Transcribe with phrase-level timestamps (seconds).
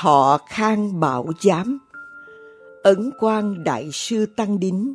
[0.00, 1.78] Thọ Khang Bảo Giám.
[2.82, 4.94] Ấn Quang Đại Sư Tăng Đính.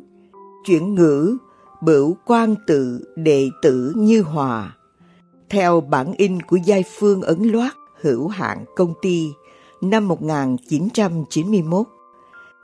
[0.66, 1.36] Chuyển ngữ,
[1.80, 4.76] Bửu Quang Tự Đệ Tử Như Hòa.
[5.50, 9.32] Theo bản in của Giai Phương Ấn Loát, hữu hạn công ty,
[9.80, 11.86] năm 1991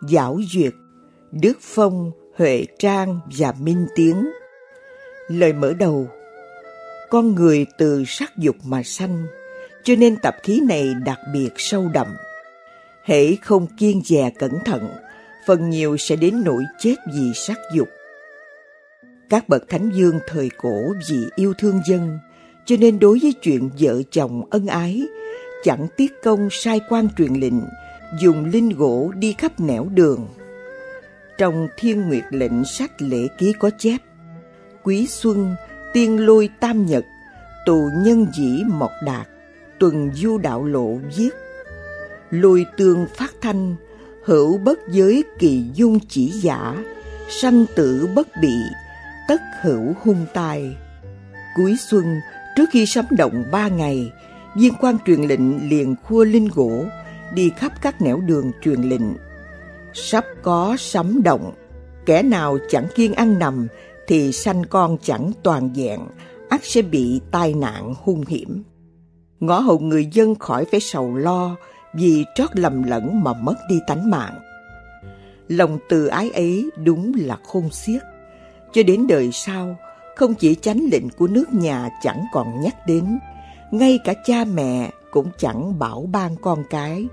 [0.00, 0.74] Giảo Duyệt,
[1.32, 4.30] Đức Phong, Huệ Trang và Minh Tiến.
[5.28, 6.08] Lời mở đầu,
[7.10, 9.26] Con người từ sắc dục mà sanh,
[9.84, 12.06] cho nên tập khí này đặc biệt sâu đậm.
[13.04, 14.88] Hễ không kiên dè cẩn thận,
[15.46, 17.88] phần nhiều sẽ đến nỗi chết vì sắc dục.
[19.28, 22.18] Các bậc thánh dương thời cổ vì yêu thương dân,
[22.64, 25.02] cho nên đối với chuyện vợ chồng ân ái,
[25.64, 27.60] chẳng tiếc công sai quan truyền lệnh,
[28.20, 30.28] dùng linh gỗ đi khắp nẻo đường.
[31.38, 33.98] Trong Thiên Nguyệt lệnh sách lễ ký có chép,
[34.82, 35.54] Quý Xuân,
[35.92, 37.04] tiên lôi tam nhật,
[37.66, 39.28] tù nhân dĩ mộc đạt,
[39.78, 41.30] tuần du đạo lộ viết
[42.30, 43.76] lôi tương phát thanh,
[44.24, 46.84] hữu bất giới kỳ dung chỉ giả,
[47.28, 48.54] sanh tử bất bị,
[49.28, 50.76] tất hữu hung tai.
[51.56, 52.04] Cuối xuân,
[52.56, 54.12] trước khi sấm động ba ngày,
[54.56, 56.84] viên quan truyền lệnh liền khua linh gỗ,
[57.34, 59.02] đi khắp các nẻo đường truyền lệnh.
[59.94, 61.52] Sắp có sấm động,
[62.06, 63.66] kẻ nào chẳng kiên ăn nằm
[64.06, 66.00] thì sanh con chẳng toàn vẹn,
[66.48, 68.62] ắt sẽ bị tai nạn hung hiểm.
[69.40, 71.56] Ngõ hầu người dân khỏi phải sầu lo
[71.94, 74.38] vì trót lầm lẫn mà mất đi tánh mạng.
[75.48, 78.02] Lòng từ ái ấy đúng là khôn xiết.
[78.72, 79.76] Cho đến đời sau,
[80.16, 83.18] không chỉ chánh lệnh của nước nhà chẳng còn nhắc đến,
[83.70, 87.06] ngay cả cha mẹ cũng chẳng bảo ban con cái.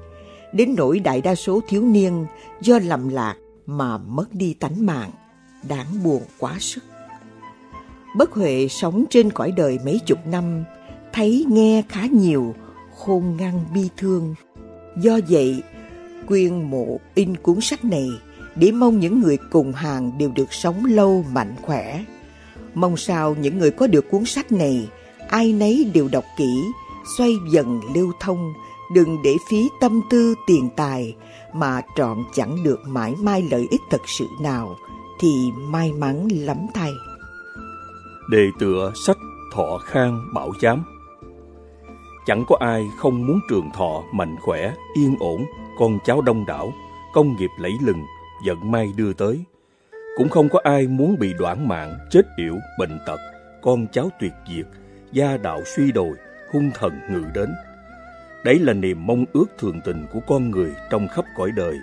[0.54, 2.26] Đến nỗi đại đa số thiếu niên
[2.62, 5.12] do lầm lạc mà mất đi tánh mạng,
[5.70, 6.84] đáng buồn quá sức.
[8.18, 10.64] Bất Huệ sống trên cõi đời mấy chục năm,
[11.14, 12.56] thấy nghe khá nhiều,
[12.98, 14.36] khôn ngăn bi thương.
[15.02, 15.64] Do vậy,
[16.28, 18.10] quyên mộ in cuốn sách này
[18.56, 22.04] để mong những người cùng hàng đều được sống lâu mạnh khỏe.
[22.74, 24.90] Mong sao những người có được cuốn sách này,
[25.30, 26.64] ai nấy đều đọc kỹ,
[27.18, 28.54] xoay dần lưu thông,
[28.96, 31.16] đừng để phí tâm tư tiền tài
[31.54, 34.76] mà trọn chẳng được mãi mai lợi ích thật sự nào
[35.20, 35.30] thì
[35.68, 36.92] may mắn lắm thay.
[38.32, 39.18] Đề tựa sách
[39.54, 40.97] Thọ Khang Bảo Giám
[42.28, 45.46] Chẳng có ai không muốn trường thọ, mạnh khỏe, yên ổn,
[45.78, 46.74] con cháu đông đảo,
[47.14, 48.04] công nghiệp lẫy lừng,
[48.46, 49.40] vận may đưa tới.
[50.18, 53.20] Cũng không có ai muốn bị đoạn mạng, chết yểu, bệnh tật,
[53.62, 54.66] con cháu tuyệt diệt,
[55.12, 56.18] gia đạo suy đồi,
[56.54, 57.50] hung thần ngự đến.
[58.46, 61.78] Đấy là niềm mong ước thường tình của con người trong khắp cõi đời.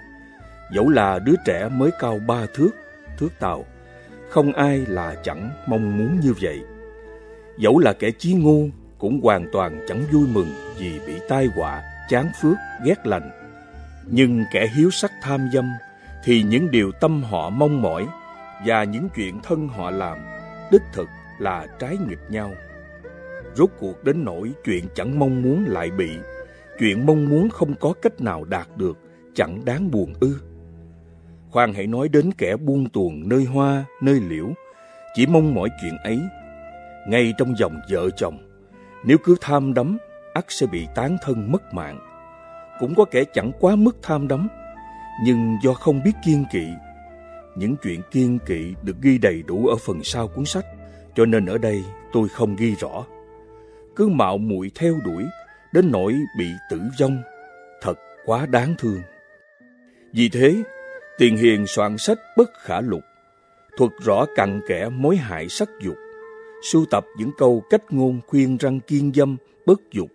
[0.75, 2.71] Dẫu là đứa trẻ mới cao ba thước,
[3.19, 3.65] thước tàu,
[4.28, 6.60] không ai là chẳng mong muốn như vậy.
[7.59, 8.69] Dẫu là kẻ chí ngu,
[9.04, 10.48] cũng hoàn toàn chẳng vui mừng
[10.78, 13.31] vì bị tai họa, chán phước, ghét lành.
[14.06, 15.70] Nhưng kẻ hiếu sắc tham dâm
[16.25, 18.06] thì những điều tâm họ mong mỏi
[18.66, 20.19] và những chuyện thân họ làm
[20.72, 22.54] đích thực là trái nghịch nhau.
[23.54, 26.10] Rốt cuộc đến nỗi chuyện chẳng mong muốn lại bị,
[26.78, 28.98] chuyện mong muốn không có cách nào đạt được
[29.34, 30.41] chẳng đáng buồn ư.
[31.50, 34.47] Khoan hãy nói đến kẻ buông tuồng nơi hoa, nơi liễu,
[35.15, 36.21] chỉ mong mỏi chuyện ấy.
[37.09, 38.53] Ngay trong dòng vợ chồng,
[39.04, 39.98] nếu cứ tham đắm,
[40.34, 41.98] ắt sẽ bị tán thân mất mạng.
[42.81, 44.48] Cũng có kẻ chẳng quá mức tham đắm,
[45.25, 46.66] nhưng do không biết kiên kỵ.
[47.56, 50.65] Những chuyện kiên kỵ được ghi đầy đủ ở phần sau cuốn sách,
[51.15, 53.04] cho nên ở đây tôi không ghi rõ.
[53.97, 55.25] Cứ mạo muội theo đuổi,
[55.72, 57.22] đến nỗi bị tử vong,
[57.82, 57.94] thật
[58.25, 59.03] quá đáng thương.
[60.12, 60.62] Vì thế,
[61.19, 63.03] Tiền Hiền soạn sách bất khả lục,
[63.76, 65.97] thuật rõ cặn kẽ mối hại sắc dục,
[66.73, 69.37] sưu tập những câu cách ngôn khuyên răng kiên dâm,
[69.67, 70.11] bất dục,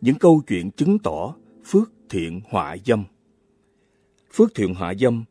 [0.00, 1.34] những câu chuyện chứng tỏ
[1.64, 3.04] phước thiện họa dâm.
[4.32, 5.24] Phước thiện họa dâm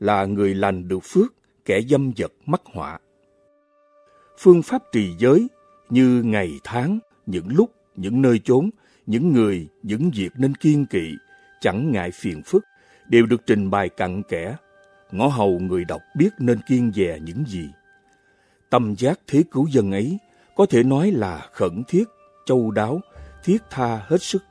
[0.00, 2.98] là người lành được phước, kẻ dâm vật mắc họa.
[4.38, 5.48] Phương pháp trì giới
[5.90, 8.70] như ngày tháng, những lúc, những nơi chốn,
[9.06, 11.14] những người, những việc nên kiên kỵ,
[11.60, 12.64] chẳng ngại phiền phức,
[13.08, 14.56] đều được trình bày cặn kẽ.
[15.12, 17.68] Ngõ hầu người đọc biết nên kiên dè những gì.
[18.74, 20.18] Tâm giác thế cứu dân ấy
[20.54, 22.04] có thể nói là khẩn thiết,
[22.46, 23.00] châu đáo,
[23.44, 24.42] thiết tha hết sức.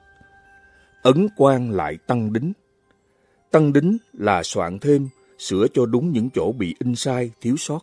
[1.02, 2.54] Ấn quan lại tăng đính.
[3.52, 7.80] Tăng đính là soạn thêm, sửa cho đúng những chỗ bị in sai, thiếu sót.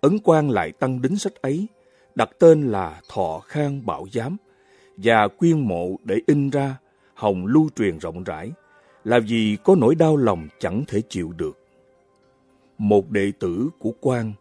[0.00, 1.66] Ấn quan lại tăng đính sách ấy,
[2.14, 4.36] đặt tên là Thọ Khang Bảo Giám
[4.96, 6.76] và quyên mộ để in ra,
[7.14, 8.52] hồng lưu truyền rộng rãi,
[9.04, 11.58] là vì có nỗi đau lòng chẳng thể chịu được.
[12.78, 14.32] Một đệ tử của quan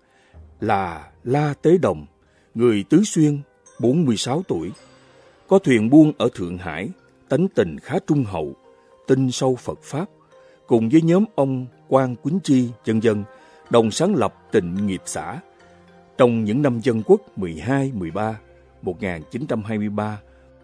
[0.63, 2.06] là La Tế Đồng,
[2.56, 3.39] người Tứ Xuyên,
[3.80, 4.71] 46 tuổi.
[5.48, 6.89] Có thuyền buôn ở Thượng Hải,
[7.30, 8.54] tánh tình khá trung hậu,
[9.07, 10.06] tin sâu Phật Pháp,
[10.68, 13.24] cùng với nhóm ông Quan Quýnh Chi, dân dân,
[13.69, 15.39] đồng sáng lập tịnh nghiệp xã.
[16.18, 18.33] Trong những năm dân quốc 12-13,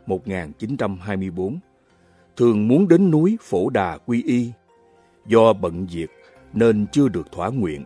[0.07, 1.57] 1923-1924,
[2.37, 4.51] thường muốn đến núi Phổ Đà Quy Y.
[5.25, 6.09] Do bận việc
[6.53, 7.83] nên chưa được thỏa nguyện.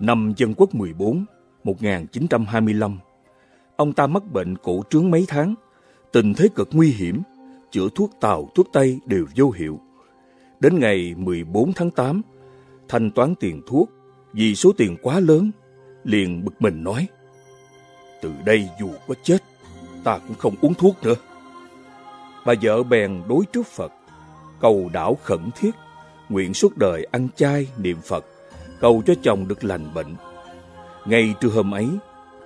[0.00, 1.24] Năm dân quốc 14,
[1.64, 2.98] 1925,
[3.76, 5.54] ông ta mắc bệnh cổ trướng mấy tháng,
[6.12, 7.22] tình thế cực nguy hiểm,
[7.70, 9.80] chữa thuốc tàu, thuốc tây đều vô hiệu.
[10.60, 12.22] Đến ngày 14 tháng 8,
[12.88, 13.90] thanh toán tiền thuốc
[14.32, 15.50] vì số tiền quá lớn,
[16.04, 17.08] liền bực mình nói,
[18.22, 19.42] từ đây dù có chết,
[20.04, 21.14] ta cũng không uống thuốc nữa.
[22.46, 23.92] Bà vợ bèn đối trước Phật,
[24.60, 25.70] cầu đảo khẩn thiết,
[26.28, 28.24] nguyện suốt đời ăn chay niệm Phật,
[28.80, 30.14] cầu cho chồng được lành bệnh.
[31.06, 31.88] Ngay trưa hôm ấy,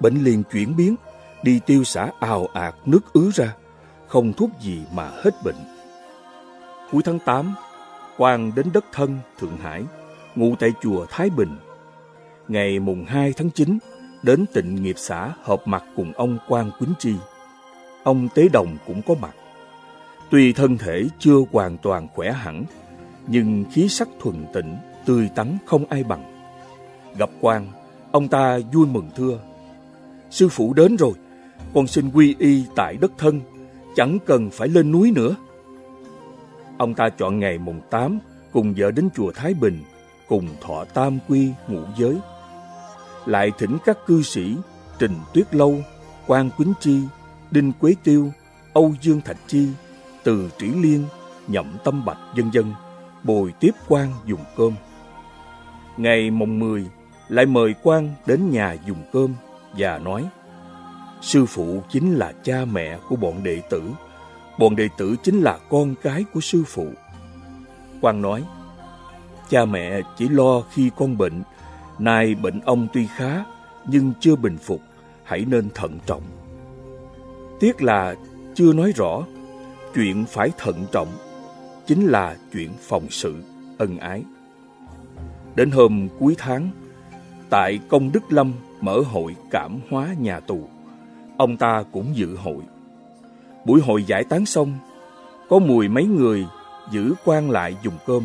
[0.01, 0.97] bệnh liền chuyển biến,
[1.43, 3.55] đi tiêu xả ào ạt nước ứ ra,
[4.09, 5.57] không thuốc gì mà hết bệnh.
[6.93, 7.55] Cuối tháng 8,
[8.17, 9.85] quan đến đất thân Thượng Hải,
[10.35, 11.57] ngụ tại chùa Thái Bình.
[12.49, 13.79] Ngày mùng 2 tháng 9,
[14.23, 17.15] đến tịnh nghiệp xã họp mặt cùng ông quan Quýnh Chi.
[18.03, 19.35] Ông Tế Đồng cũng có mặt.
[20.31, 22.65] Tuy thân thể chưa hoàn toàn khỏe hẳn,
[23.27, 24.77] nhưng khí sắc thuần tịnh,
[25.11, 26.25] tươi tắn không ai bằng.
[27.19, 27.67] Gặp quan,
[28.13, 29.39] ông ta vui mừng thưa.
[30.31, 31.13] Sư phụ đến rồi,
[31.75, 33.41] con xin quy y tại đất thân,
[33.97, 35.37] chẳng cần phải lên núi nữa.
[36.79, 38.19] Ông ta chọn ngày mùng 8
[38.53, 39.83] cùng vợ đến chùa Thái Bình,
[40.29, 42.17] cùng thọ tam quy ngũ giới.
[43.27, 44.57] Lại thỉnh các cư sĩ
[44.99, 45.77] Trình Tuyết Lâu,
[46.27, 47.01] Quan Quýnh Chi,
[47.51, 48.33] Đinh Quế Tiêu,
[48.73, 49.69] Âu Dương Thạch Chi,
[50.25, 51.05] Từ Trĩ Liên,
[51.49, 52.73] Nhậm Tâm Bạch dân dân
[53.23, 54.73] bồi tiếp quan dùng cơm.
[56.01, 56.87] Ngày mùng 10
[57.29, 59.35] lại mời quan đến nhà dùng cơm
[59.77, 60.29] và nói
[61.23, 63.83] Sư phụ chính là cha mẹ của bọn đệ tử,
[64.59, 66.87] bọn đệ tử chính là con cái của sư phụ.
[68.01, 68.45] Quan nói
[69.49, 71.43] Cha mẹ chỉ lo khi con bệnh,
[71.99, 73.45] nay bệnh ông tuy khá
[73.87, 74.81] nhưng chưa bình phục,
[75.25, 76.23] hãy nên thận trọng.
[77.61, 78.15] Tiếc là
[78.55, 79.23] chưa nói rõ,
[79.95, 81.09] chuyện phải thận trọng
[81.87, 83.43] chính là chuyện phòng sự,
[83.79, 84.23] ân ái.
[85.55, 86.71] Đến hôm cuối tháng,
[87.51, 90.69] tại Công Đức Lâm mở hội cảm hóa nhà tù,
[91.37, 92.63] ông ta cũng dự hội.
[93.65, 94.79] Buổi hội giải tán xong,
[95.49, 96.47] có mùi mấy người
[96.91, 98.25] giữ quan lại dùng cơm.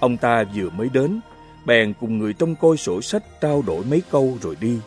[0.00, 1.20] Ông ta vừa mới đến,
[1.66, 4.78] bèn cùng người trông coi sổ sách trao đổi mấy câu rồi đi,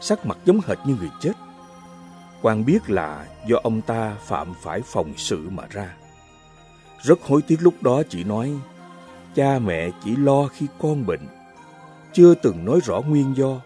[0.00, 1.32] sắc mặt giống hệt như người chết.
[2.42, 5.94] Quan biết là do ông ta phạm phải phòng sự mà ra.
[7.02, 8.52] Rất hối tiếc lúc đó chỉ nói,
[9.36, 11.20] cha mẹ chỉ lo khi con bệnh,
[12.12, 13.60] chưa từng nói rõ nguyên do.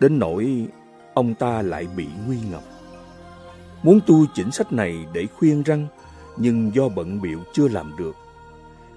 [0.00, 0.66] Đến nỗi
[1.14, 2.62] ông ta lại bị nguy ngập.
[3.82, 5.86] Muốn tu chỉnh sách này để khuyên răng,
[6.36, 8.16] nhưng do bận biệu chưa làm được.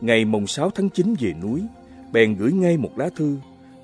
[0.02, 1.64] Ngày mùng 6 tháng 9 về núi,
[2.12, 3.38] bèn gửi ngay một lá thư,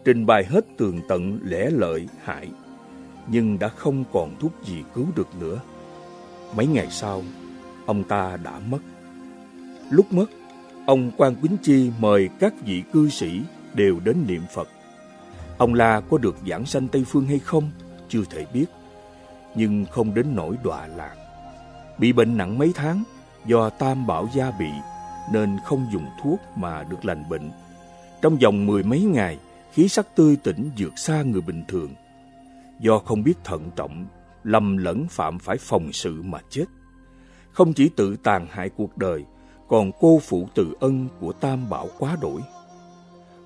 [0.05, 2.49] trình bày hết tường tận lẽ lợi hại,
[3.27, 5.59] nhưng đã không còn thuốc gì cứu được nữa.
[6.55, 7.23] Mấy ngày sau,
[7.85, 8.79] ông ta đã mất.
[9.89, 10.25] Lúc mất,
[10.89, 13.41] ông Quan Quýnh Chi mời các vị cư sĩ
[13.73, 14.67] đều đến niệm Phật.
[15.57, 17.71] Ông La có được giảng sanh Tây Phương hay không,
[18.07, 18.65] chưa thể biết,
[19.55, 21.15] nhưng không đến nỗi đọa lạc.
[21.97, 23.03] Bị bệnh nặng mấy tháng,
[23.45, 24.69] do tam bảo gia bị,
[25.33, 27.51] nên không dùng thuốc mà được lành bệnh.
[28.21, 29.37] Trong vòng mười mấy ngày,
[29.73, 31.89] khí sắc tươi tỉnh vượt xa người bình thường.
[32.79, 34.05] Do không biết thận trọng,
[34.43, 36.65] lầm lẫn phạm phải phòng sự mà chết.
[37.51, 39.25] Không chỉ tự tàn hại cuộc đời,
[39.69, 42.41] còn cô phụ từ ân của Tam Bảo quá đổi.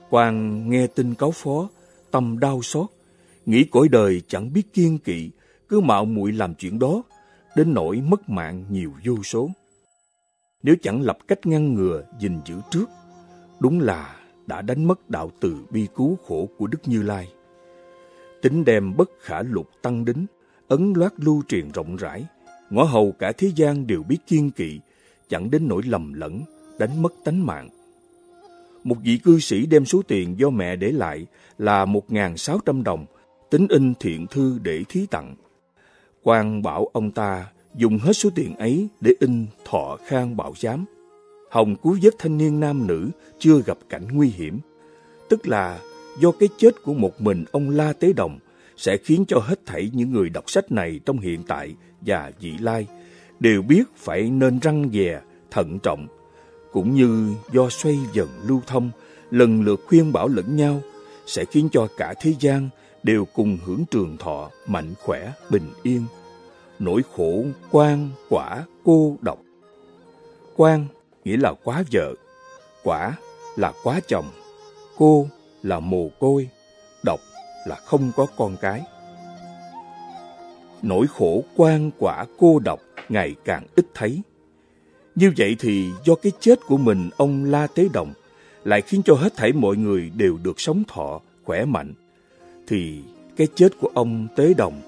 [0.09, 1.69] Quan nghe tin cáo phó,
[2.11, 2.85] tâm đau xót,
[3.45, 5.31] nghĩ cõi đời chẳng biết kiên kỵ,
[5.69, 7.03] cứ mạo muội làm chuyện đó,
[7.55, 9.49] đến nỗi mất mạng nhiều vô số.
[10.63, 12.89] Nếu chẳng lập cách ngăn ngừa, gìn giữ trước,
[13.59, 14.15] đúng là
[14.45, 17.33] đã đánh mất đạo từ bi cứu khổ của Đức Như Lai.
[18.41, 20.25] Tính đem bất khả lục tăng đính,
[20.67, 22.25] ấn loát lưu truyền rộng rãi,
[22.69, 24.79] ngõ hầu cả thế gian đều biết kiên kỵ,
[25.29, 26.41] chẳng đến nỗi lầm lẫn,
[26.79, 27.69] đánh mất tánh mạng.
[28.83, 31.25] Một vị cư sĩ đem số tiền do mẹ để lại
[31.57, 33.05] là 1.600 đồng,
[33.49, 35.35] tính in thiện thư để thí tặng.
[36.23, 40.85] quan bảo ông ta dùng hết số tiền ấy để in thọ khang bảo giám.
[41.51, 44.59] Hồng cứu vớt thanh niên nam nữ chưa gặp cảnh nguy hiểm.
[45.29, 45.79] Tức là
[46.19, 48.39] do cái chết của một mình ông La Tế Đồng
[48.77, 52.53] sẽ khiến cho hết thảy những người đọc sách này trong hiện tại và vị
[52.59, 52.87] lai
[53.43, 55.21] đều biết phải nên răng dè,
[55.51, 56.07] thận trọng,
[56.71, 58.91] cũng như do xoay dần lưu thông,
[59.31, 60.81] lần lượt khuyên bảo lẫn nhau,
[61.25, 62.69] sẽ khiến cho cả thế gian
[63.03, 66.05] đều cùng hưởng trường thọ, mạnh khỏe, bình yên.
[66.79, 69.39] Nỗi khổ quan, quả, cô độc.
[70.55, 70.85] Quan
[71.25, 72.13] nghĩa là quá vợ,
[72.83, 73.17] quả
[73.55, 74.25] là quá chồng,
[74.97, 75.27] cô
[75.63, 76.49] là mồ côi,
[77.05, 77.19] độc
[77.67, 78.81] là không có con cái.
[80.83, 84.21] Nỗi khổ quan quả cô độc ngày càng ít thấy.
[85.15, 88.13] Như vậy thì do cái chết của mình ông La Tế Đồng
[88.63, 91.93] lại khiến cho hết thảy mọi người đều được sống thọ, khỏe mạnh,
[92.67, 93.01] thì
[93.35, 94.81] cái chết của ông Tế Đồng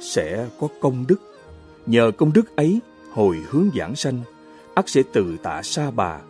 [0.00, 1.20] sẽ có công đức.
[1.86, 2.80] Nhờ công đức ấy,
[3.12, 4.20] hồi hướng giảng sanh,
[4.74, 6.20] ắt sẽ từ tạ sa bà,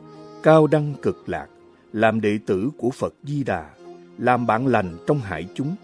[0.42, 1.46] cao đăng cực lạc,
[1.92, 3.70] làm đệ tử của Phật Di Đà,
[4.18, 5.76] làm bạn lành trong hải chúng.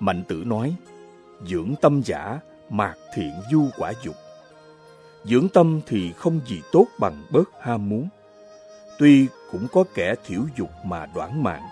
[0.00, 0.74] Mạnh tử nói,
[1.46, 4.14] dưỡng tâm giả, mạc thiện du quả dục.
[5.24, 8.08] Dưỡng tâm thì không gì tốt bằng bớt ham muốn.
[8.98, 11.62] Tuy cũng có kẻ thiểu dục mà đoản mạng,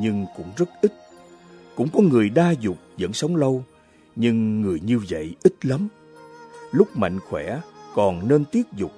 [0.00, 0.92] nhưng cũng rất ít.
[1.76, 3.64] Cũng có người đa dục vẫn sống lâu,
[4.16, 5.88] nhưng người như vậy ít lắm.
[6.72, 7.60] Lúc mạnh khỏe
[7.94, 8.92] còn nên tiết dục,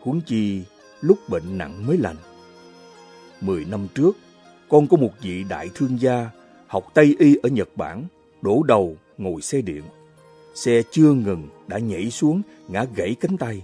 [0.00, 0.62] huống chi
[1.00, 2.16] lúc bệnh nặng mới lành.
[3.40, 4.16] Mười năm trước,
[4.68, 6.30] con có một vị đại thương gia
[6.66, 8.04] học Tây Y ở Nhật Bản,
[8.42, 9.82] đổ đầu ngồi xe điện.
[10.54, 13.62] Xe chưa ngừng đã nhảy xuống ngã gãy cánh tay.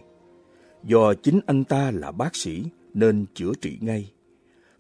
[0.85, 2.65] Do chính anh ta là bác sĩ
[2.95, 4.11] nên chữa trị ngay.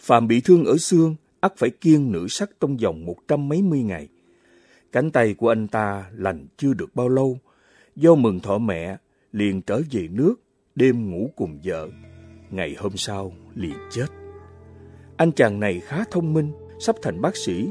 [0.00, 3.62] phạm bị thương ở xương, ắt phải kiêng nữ sắc trong vòng một trăm mấy
[3.62, 4.08] mươi ngày.
[4.92, 7.38] Cánh tay của anh ta lành chưa được bao lâu,
[7.96, 8.96] do mừng thọ mẹ,
[9.32, 10.34] liền trở về nước,
[10.74, 11.88] đêm ngủ cùng vợ.
[12.50, 14.06] Ngày hôm sau, liền chết.
[15.16, 17.68] Anh chàng này khá thông minh, sắp thành bác sĩ.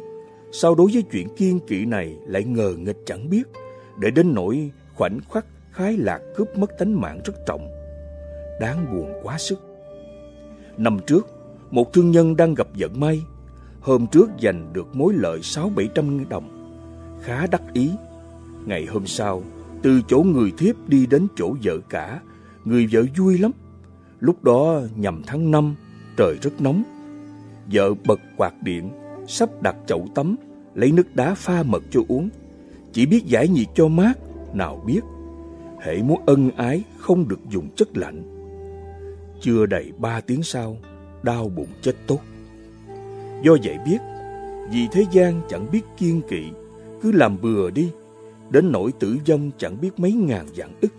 [0.51, 3.43] Sao đối với chuyện kiên kỵ này lại ngờ nghịch chẳng biết,
[3.99, 7.67] để đến nỗi khoảnh khắc khái lạc cướp mất tánh mạng rất trọng.
[8.61, 9.59] Đáng buồn quá sức.
[10.77, 11.27] Năm trước,
[11.71, 13.21] một thương nhân đang gặp vận may.
[13.81, 16.75] Hôm trước giành được mối lợi sáu bảy trăm đồng.
[17.23, 17.91] Khá đắc ý.
[18.65, 19.43] Ngày hôm sau,
[19.81, 22.21] từ chỗ người thiếp đi đến chỗ vợ cả,
[22.65, 23.51] người vợ vui lắm.
[24.19, 25.75] Lúc đó nhằm tháng năm,
[26.17, 26.83] trời rất nóng.
[27.73, 28.89] Vợ bật quạt điện,
[29.29, 30.35] sắp đặt chậu tắm,
[30.75, 32.29] lấy nước đá pha mật cho uống.
[32.91, 34.13] Chỉ biết giải nhiệt cho mát,
[34.53, 35.01] nào biết.
[35.81, 38.23] Hễ muốn ân ái không được dùng chất lạnh.
[39.41, 40.77] Chưa đầy ba tiếng sau,
[41.23, 42.19] đau bụng chết tốt.
[43.43, 43.97] Do vậy biết,
[44.71, 46.43] vì thế gian chẳng biết kiên kỵ,
[47.01, 47.89] cứ làm bừa đi,
[48.49, 50.93] đến nỗi tử vong chẳng biết mấy ngàn vạn ức.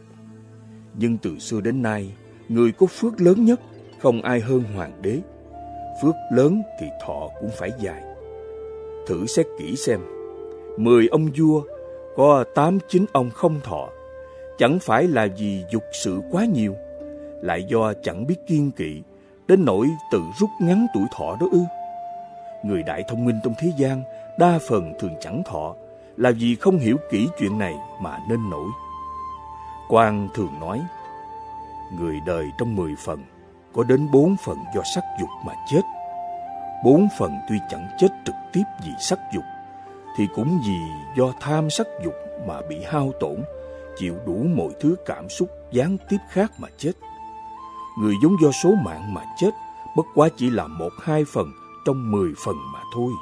[0.98, 2.12] Nhưng từ xưa đến nay,
[2.48, 3.60] người có phước lớn nhất
[3.98, 5.20] không ai hơn hoàng đế.
[6.02, 8.09] Phước lớn thì thọ cũng phải dài.
[9.10, 10.00] Thử xét kỹ xem,
[10.76, 11.62] mười ông vua
[12.16, 13.88] có tám chín ông không thọ,
[14.58, 16.74] chẳng phải là vì dục sự quá nhiều,
[17.42, 19.02] lại do chẳng biết kiên kỵ,
[19.48, 21.60] đến nỗi tự rút ngắn tuổi thọ đó ư.
[22.64, 24.02] Người đại thông minh trong thế gian
[24.38, 25.74] đa phần thường chẳng thọ,
[26.16, 28.68] là vì không hiểu kỹ chuyện này mà nên nổi.
[29.88, 30.80] Quang thường nói,
[31.98, 33.24] người đời trong mười phần,
[33.74, 35.80] có đến bốn phần do sắc dục mà chết.
[36.84, 39.44] Bốn phần tuy chẳng chết trực tiếp vì sắc dục,
[40.16, 40.78] thì cũng vì
[41.16, 42.14] do tham sắc dục
[42.46, 43.36] mà bị hao tổn,
[43.98, 46.92] chịu đủ mọi thứ cảm xúc gián tiếp khác mà chết.
[47.98, 49.50] Người giống do số mạng mà chết,
[49.96, 51.46] bất quá chỉ là một hai phần
[51.86, 53.12] trong mười phần mà thôi.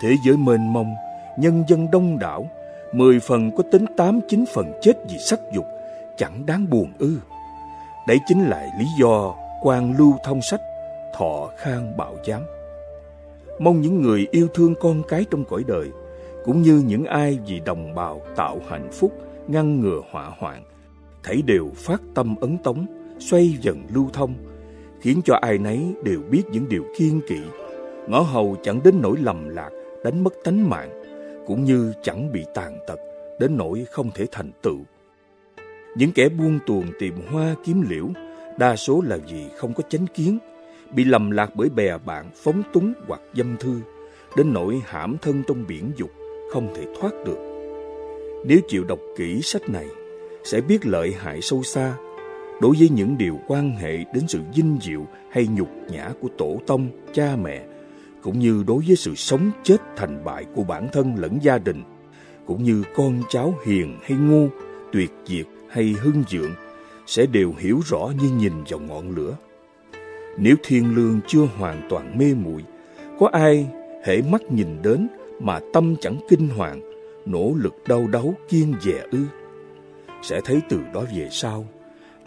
[0.00, 0.94] Thế giới mênh mông,
[1.38, 2.50] nhân dân đông đảo,
[2.92, 5.64] mười phần có tính tám chín phần chết vì sắc dục,
[6.16, 7.18] chẳng đáng buồn ư.
[8.06, 10.60] Đấy chính là lý do quan lưu thông sách,
[11.16, 12.42] thọ khang bạo giám.
[13.58, 15.90] Mong những người yêu thương con cái trong cõi đời,
[16.44, 19.12] cũng như những ai vì đồng bào tạo hạnh phúc,
[19.48, 20.62] ngăn ngừa họa hoạn,
[21.22, 22.86] thảy đều phát tâm ấn tống,
[23.18, 24.34] xoay dần lưu thông,
[25.00, 27.40] khiến cho ai nấy đều biết những điều kiên kỵ,
[28.08, 29.70] ngõ hầu chẳng đến nỗi lầm lạc,
[30.04, 31.02] đánh mất tánh mạng,
[31.46, 32.98] cũng như chẳng bị tàn tật,
[33.40, 34.78] đến nỗi không thể thành tựu.
[35.96, 38.08] Những kẻ buông tuồng tìm hoa kiếm liễu,
[38.58, 40.38] đa số là vì không có chánh kiến,
[40.94, 43.80] bị lầm lạc bởi bè bạn phóng túng hoặc dâm thư,
[44.36, 46.10] đến nỗi hãm thân trong biển dục,
[46.52, 47.38] không thể thoát được.
[48.44, 49.86] Nếu chịu đọc kỹ sách này,
[50.44, 51.94] sẽ biết lợi hại sâu xa
[52.60, 56.60] đối với những điều quan hệ đến sự vinh diệu hay nhục nhã của tổ
[56.66, 57.66] tông, cha mẹ,
[58.22, 61.82] cũng như đối với sự sống chết thành bại của bản thân lẫn gia đình,
[62.46, 64.48] cũng như con cháu hiền hay ngu,
[64.92, 66.54] tuyệt diệt hay hưng dượng,
[67.06, 69.36] sẽ đều hiểu rõ như nhìn vào ngọn lửa.
[70.40, 72.64] Nếu thiên lương chưa hoàn toàn mê muội,
[73.18, 73.66] có ai
[74.04, 75.08] hễ mắt nhìn đến
[75.40, 76.80] mà tâm chẳng kinh hoàng,
[77.26, 79.18] nỗ lực đau đáu kiên dè ư?
[80.22, 81.66] Sẽ thấy từ đó về sau,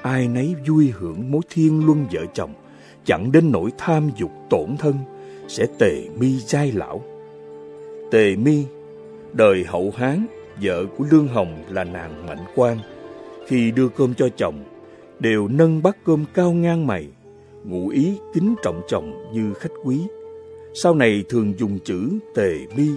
[0.02, 2.54] ai nấy vui hưởng mối thiên luân vợ chồng,
[3.06, 4.96] chẳng đến nỗi tham dục tổn thân,
[5.48, 7.02] sẽ tề mi giai lão.
[8.12, 8.66] Tề mi,
[9.34, 10.26] đời hậu Hán,
[10.62, 12.78] vợ của Lương Hồng là nàng Mạnh Quang.
[13.48, 14.64] Khi đưa cơm cho chồng,
[15.20, 17.08] đều nâng bát cơm cao ngang mày,
[17.64, 20.08] ngụ ý kính trọng chồng như khách quý.
[20.74, 22.90] Sau này thường dùng chữ tề bi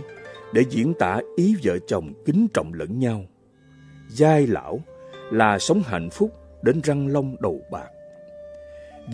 [0.52, 3.24] để diễn tả ý vợ chồng kính trọng lẫn nhau.
[4.10, 4.80] Giai lão
[5.30, 6.30] là sống hạnh phúc
[6.62, 7.88] đến răng long đầu bạc.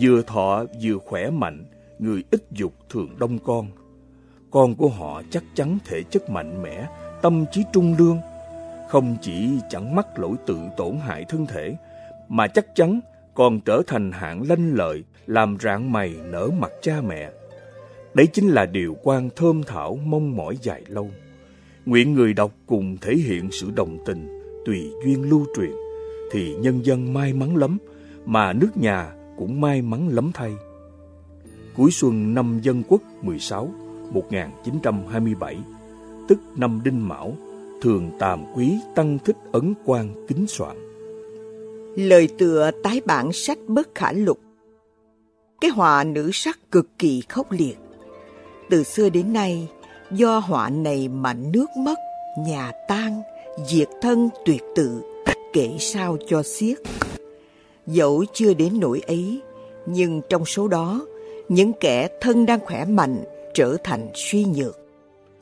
[0.01, 1.65] Vừa thọ vừa khỏe mạnh,
[1.99, 3.67] người ít dục thường đông con.
[4.51, 6.87] Con của họ chắc chắn thể chất mạnh mẽ,
[7.21, 8.17] tâm trí trung lương,
[8.89, 11.75] không chỉ chẳng mắc lỗi tự tổn hại thân thể,
[12.29, 12.99] mà chắc chắn
[13.33, 17.31] còn trở thành hạng lanh lợi, làm rạng mày nở mặt cha mẹ.
[18.13, 21.11] Đấy chính là điều quan thơm thảo mong mỏi dài lâu.
[21.85, 25.71] Nguyện người đọc cùng thể hiện sự đồng tình, tùy duyên lưu truyền,
[26.31, 27.77] thì nhân dân may mắn lắm,
[28.25, 30.53] mà nước nhà cũng may mắn lắm thay.
[31.77, 33.71] Cuối xuân năm Dân Quốc 16,
[34.11, 35.57] 1927,
[36.27, 37.33] tức năm Đinh Mão,
[37.81, 40.77] thường tàm quý tăng thích ấn quan kính soạn.
[41.95, 44.39] Lời tựa tái bản sách bất khả lục
[45.61, 47.77] cái họa nữ sắc cực kỳ khốc liệt.
[48.69, 49.67] Từ xưa đến nay,
[50.11, 51.99] do họa này mà nước mất,
[52.37, 53.21] nhà tan,
[53.67, 55.01] diệt thân tuyệt tự,
[55.53, 56.77] kể sao cho xiết.
[57.87, 59.41] Dẫu chưa đến nỗi ấy,
[59.85, 61.01] nhưng trong số đó,
[61.49, 64.79] những kẻ thân đang khỏe mạnh trở thành suy nhược,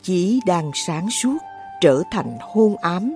[0.03, 1.37] chí đang sáng suốt
[1.81, 3.15] trở thành hôn ám,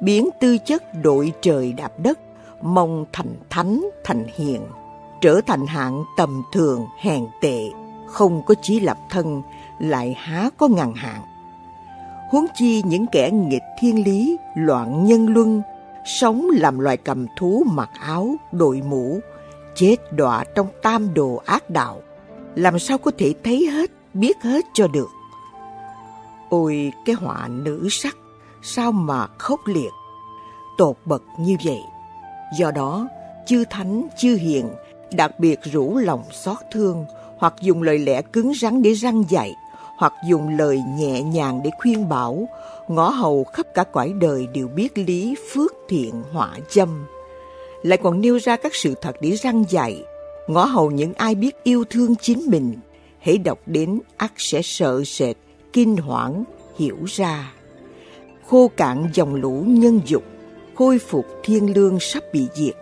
[0.00, 2.18] biến tư chất đội trời đạp đất,
[2.62, 4.60] mong thành thánh thành hiền,
[5.22, 7.70] trở thành hạng tầm thường hèn tệ,
[8.06, 9.42] không có chí lập thân,
[9.78, 11.22] lại há có ngàn hạng.
[12.30, 15.62] Huống chi những kẻ nghịch thiên lý, loạn nhân luân,
[16.04, 19.20] sống làm loài cầm thú mặc áo, đội mũ,
[19.74, 22.00] chết đọa trong tam đồ ác đạo,
[22.54, 25.08] làm sao có thể thấy hết, biết hết cho được.
[26.48, 28.16] Ôi cái họa nữ sắc,
[28.62, 29.90] sao mà khốc liệt,
[30.78, 31.80] tột bậc như vậy.
[32.58, 33.08] Do đó,
[33.46, 34.68] chư thánh, chư hiền
[35.14, 39.54] đặc biệt rủ lòng xót thương, hoặc dùng lời lẽ cứng rắn để răng dạy,
[39.96, 42.48] hoặc dùng lời nhẹ nhàng để khuyên bảo,
[42.88, 47.06] ngõ hầu khắp cả cõi đời đều biết lý, phước, thiện, họa châm
[47.82, 50.04] lại còn nêu ra các sự thật để răng dạy,
[50.46, 52.74] ngõ hầu những ai biết yêu thương chính mình
[53.18, 55.36] hãy đọc đến ắt sẽ sợ sệt,
[55.72, 56.44] kinh hoảng,
[56.78, 57.52] hiểu ra.
[58.46, 60.22] Khô cạn dòng lũ nhân dục,
[60.74, 62.74] khôi phục thiên lương sắp bị diệt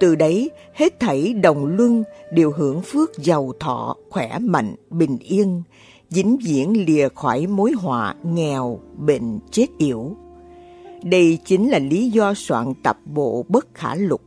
[0.00, 5.62] từ đấy hết thảy đồng luân đều hưởng phước giàu thọ khỏe mạnh bình yên
[6.08, 10.16] dính viễn lìa khỏi mối họa nghèo bệnh chết yểu
[11.02, 14.22] đây chính là lý do soạn tập bộ bất khả lục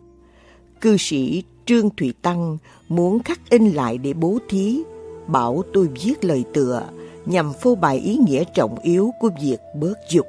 [0.81, 2.57] cư sĩ trương thủy tăng
[2.89, 4.83] muốn khắc in lại để bố thí
[5.27, 6.83] bảo tôi viết lời tựa
[7.25, 10.27] nhằm phô bày ý nghĩa trọng yếu của việc bớt dục.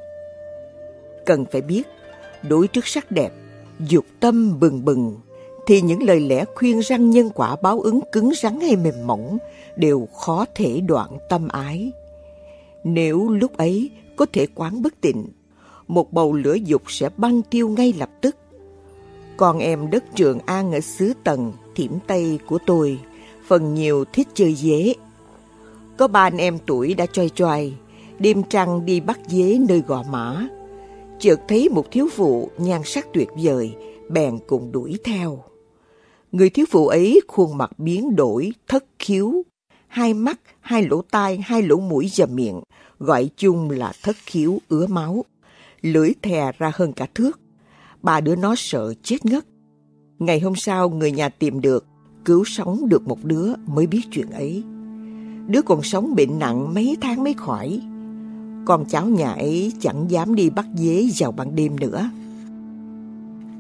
[1.27, 1.83] Cần phải biết,
[2.43, 3.33] đối trước sắc đẹp,
[3.79, 5.17] dục tâm bừng bừng,
[5.67, 9.39] thì những lời lẽ khuyên răng nhân quả báo ứng cứng rắn hay mềm mỏng
[9.77, 11.93] đều khó thể đoạn tâm ái.
[12.85, 15.27] Nếu lúc ấy có thể quán bất tịnh,
[15.89, 18.37] một bầu lửa dục sẽ băng tiêu ngay lập tức.
[19.37, 22.99] Con em đất Trường An ở xứ Tần, Thiểm Tây của tôi,
[23.47, 24.95] phần nhiều thích chơi dế,
[25.97, 27.75] có ba anh em tuổi đã choai choai,
[28.19, 30.49] đêm trăng đi bắt dế nơi gò mã.
[31.19, 33.75] Chợt thấy một thiếu phụ nhan sắc tuyệt vời,
[34.09, 35.43] bèn cùng đuổi theo.
[36.33, 39.43] Người thiếu phụ ấy khuôn mặt biến đổi, thất khiếu,
[39.87, 42.61] hai mắt, hai lỗ tai, hai lỗ mũi và miệng,
[42.99, 45.25] gọi chung là thất khiếu ứa máu.
[45.83, 47.41] Lưỡi thè ra hơn cả thước.
[48.03, 49.45] Ba đứa nó sợ chết ngất.
[50.19, 51.87] Ngày hôm sau người nhà tìm được,
[52.25, 54.63] cứu sống được một đứa mới biết chuyện ấy.
[55.47, 57.81] Đứa còn sống bệnh nặng mấy tháng mới khỏi.
[58.67, 62.11] Con cháu nhà ấy chẳng dám đi bắt dế vào ban đêm nữa.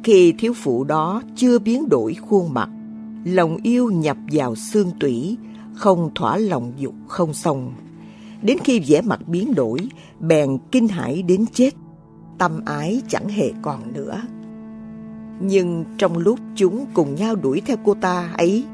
[0.04, 2.68] Khi thiếu phụ đó chưa biến đổi khuôn mặt,
[3.24, 5.36] lòng yêu nhập vào xương tủy,
[5.74, 7.72] không thỏa lòng dục không xong.
[8.42, 9.78] Đến khi vẻ mặt biến đổi,
[10.20, 11.70] bèn kinh hãi đến chết,
[12.38, 14.22] tâm ái chẳng hề còn nữa.
[15.40, 18.64] Nhưng trong lúc chúng cùng nhau đuổi theo cô ta ấy,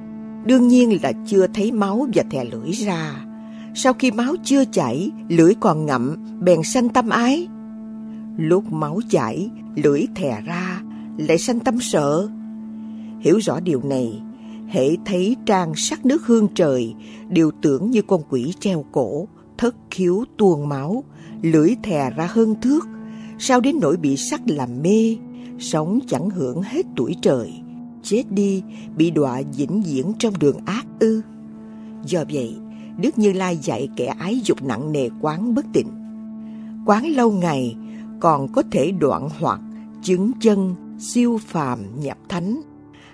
[0.44, 3.26] đương nhiên là chưa thấy máu và thè lưỡi ra.
[3.74, 7.48] Sau khi máu chưa chảy, lưỡi còn ngậm, bèn sanh tâm ái.
[8.36, 10.75] Lúc máu chảy, lưỡi thè ra,
[11.18, 12.28] lại sanh tâm sợ.
[13.20, 14.22] Hiểu rõ điều này,
[14.68, 16.94] hễ thấy trang sắc nước hương trời,
[17.28, 21.04] đều tưởng như con quỷ treo cổ, thất khiếu tuôn máu,
[21.42, 22.86] lưỡi thè ra hơn thước,
[23.38, 25.16] sao đến nỗi bị sắc làm mê,
[25.58, 27.52] sống chẳng hưởng hết tuổi trời
[28.06, 28.62] chết đi
[28.96, 31.22] bị đọa vĩnh viễn trong đường ác ư
[32.04, 32.56] do vậy
[32.98, 35.88] đức như lai dạy kẻ ái dục nặng nề quán bất tịnh
[36.86, 37.76] quán lâu ngày
[38.20, 39.60] còn có thể đoạn hoặc
[40.02, 42.62] chứng chân siêu phàm nhập thánh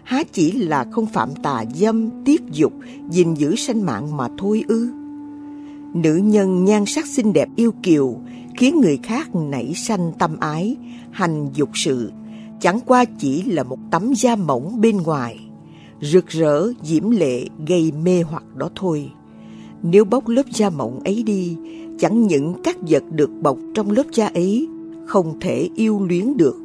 [0.02, 2.72] há chỉ là không phạm tà dâm, tiết dục,
[3.10, 4.90] gìn giữ sanh mạng mà thôi ư?
[5.94, 8.16] Nữ nhân nhan sắc xinh đẹp yêu kiều,
[8.56, 10.76] khiến người khác nảy sanh tâm ái,
[11.10, 12.12] hành dục sự,
[12.60, 15.38] chẳng qua chỉ là một tấm da mỏng bên ngoài,
[16.00, 19.10] rực rỡ, diễm lệ, gây mê hoặc đó thôi.
[19.82, 21.56] Nếu bóc lớp da mỏng ấy đi,
[21.98, 24.68] chẳng những các vật được bọc trong lớp da ấy
[25.06, 26.61] không thể yêu luyến được,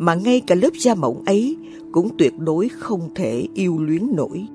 [0.00, 1.56] mà ngay cả lớp da mỏng ấy
[1.92, 4.46] cũng tuyệt đối không thể yêu luyến nổi.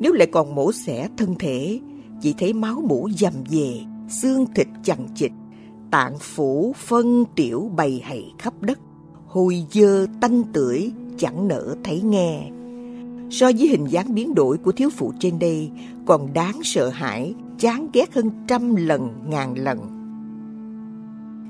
[0.00, 1.80] Nếu lại còn mổ xẻ thân thể,
[2.20, 3.80] chỉ thấy máu mũ dầm về,
[4.22, 5.32] xương thịt chằng chịt,
[5.90, 8.78] tạng phủ phân tiểu bày hầy khắp đất,
[9.26, 12.50] hôi dơ tanh tưởi chẳng nỡ thấy nghe.
[13.30, 15.70] So với hình dáng biến đổi của thiếu phụ trên đây
[16.06, 19.78] còn đáng sợ hãi, chán ghét hơn trăm lần, ngàn lần.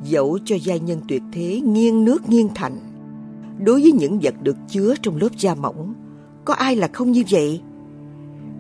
[0.05, 2.77] Dẫu cho giai nhân tuyệt thế nghiêng nước nghiêng thành,
[3.65, 5.95] đối với những vật được chứa trong lớp da mỏng,
[6.45, 7.61] có ai là không như vậy?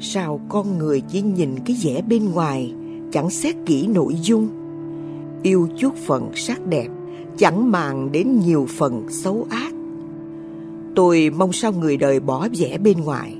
[0.00, 2.74] Sao con người chỉ nhìn cái vẻ bên ngoài,
[3.12, 4.48] chẳng xét kỹ nội dung?
[5.42, 6.88] Yêu chút phần sắc đẹp,
[7.36, 9.72] chẳng màng đến nhiều phần xấu ác.
[10.94, 13.36] Tôi mong sao người đời bỏ vẻ bên ngoài,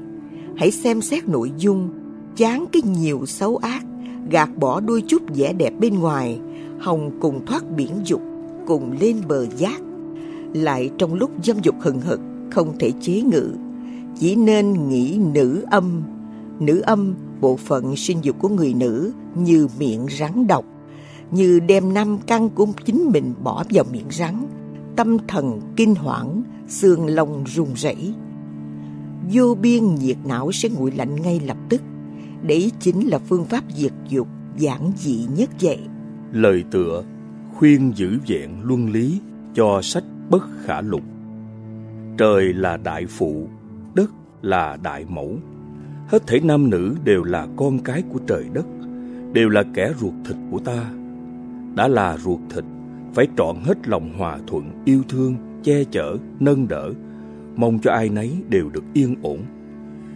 [0.56, 1.88] hãy xem xét nội dung,
[2.36, 3.84] chán cái nhiều xấu ác,
[4.30, 6.40] gạt bỏ đôi chút vẻ đẹp bên ngoài,
[6.80, 8.22] hồng cùng thoát biển dục,
[8.66, 9.80] cùng lên bờ giác.
[10.54, 13.50] Lại trong lúc dâm dục hừng hực, không thể chế ngự,
[14.18, 16.02] chỉ nên nghĩ nữ âm.
[16.60, 20.64] Nữ âm, bộ phận sinh dục của người nữ như miệng rắn độc,
[21.30, 24.34] như đem năm căn của chính mình bỏ vào miệng rắn,
[24.96, 28.14] tâm thần kinh hoảng, xương lông run rẩy.
[29.32, 31.80] Vô biên nhiệt não sẽ nguội lạnh ngay lập tức.
[32.42, 35.78] Đấy chính là phương pháp diệt dục giản dị nhất vậy.
[36.32, 37.04] Lời tựa
[37.54, 39.20] khuyên giữ vẹn luân lý
[39.54, 41.02] cho sách bất khả lục.
[42.18, 43.46] Trời là đại phụ,
[43.94, 44.10] đất
[44.42, 45.36] là đại mẫu.
[46.08, 48.66] Hết thể nam nữ đều là con cái của trời đất,
[49.32, 50.90] đều là kẻ ruột thịt của ta.
[51.74, 52.64] Đã là ruột thịt,
[53.14, 56.90] phải trọn hết lòng hòa thuận, yêu thương, che chở, nâng đỡ,
[57.56, 59.38] mong cho ai nấy đều được yên ổn.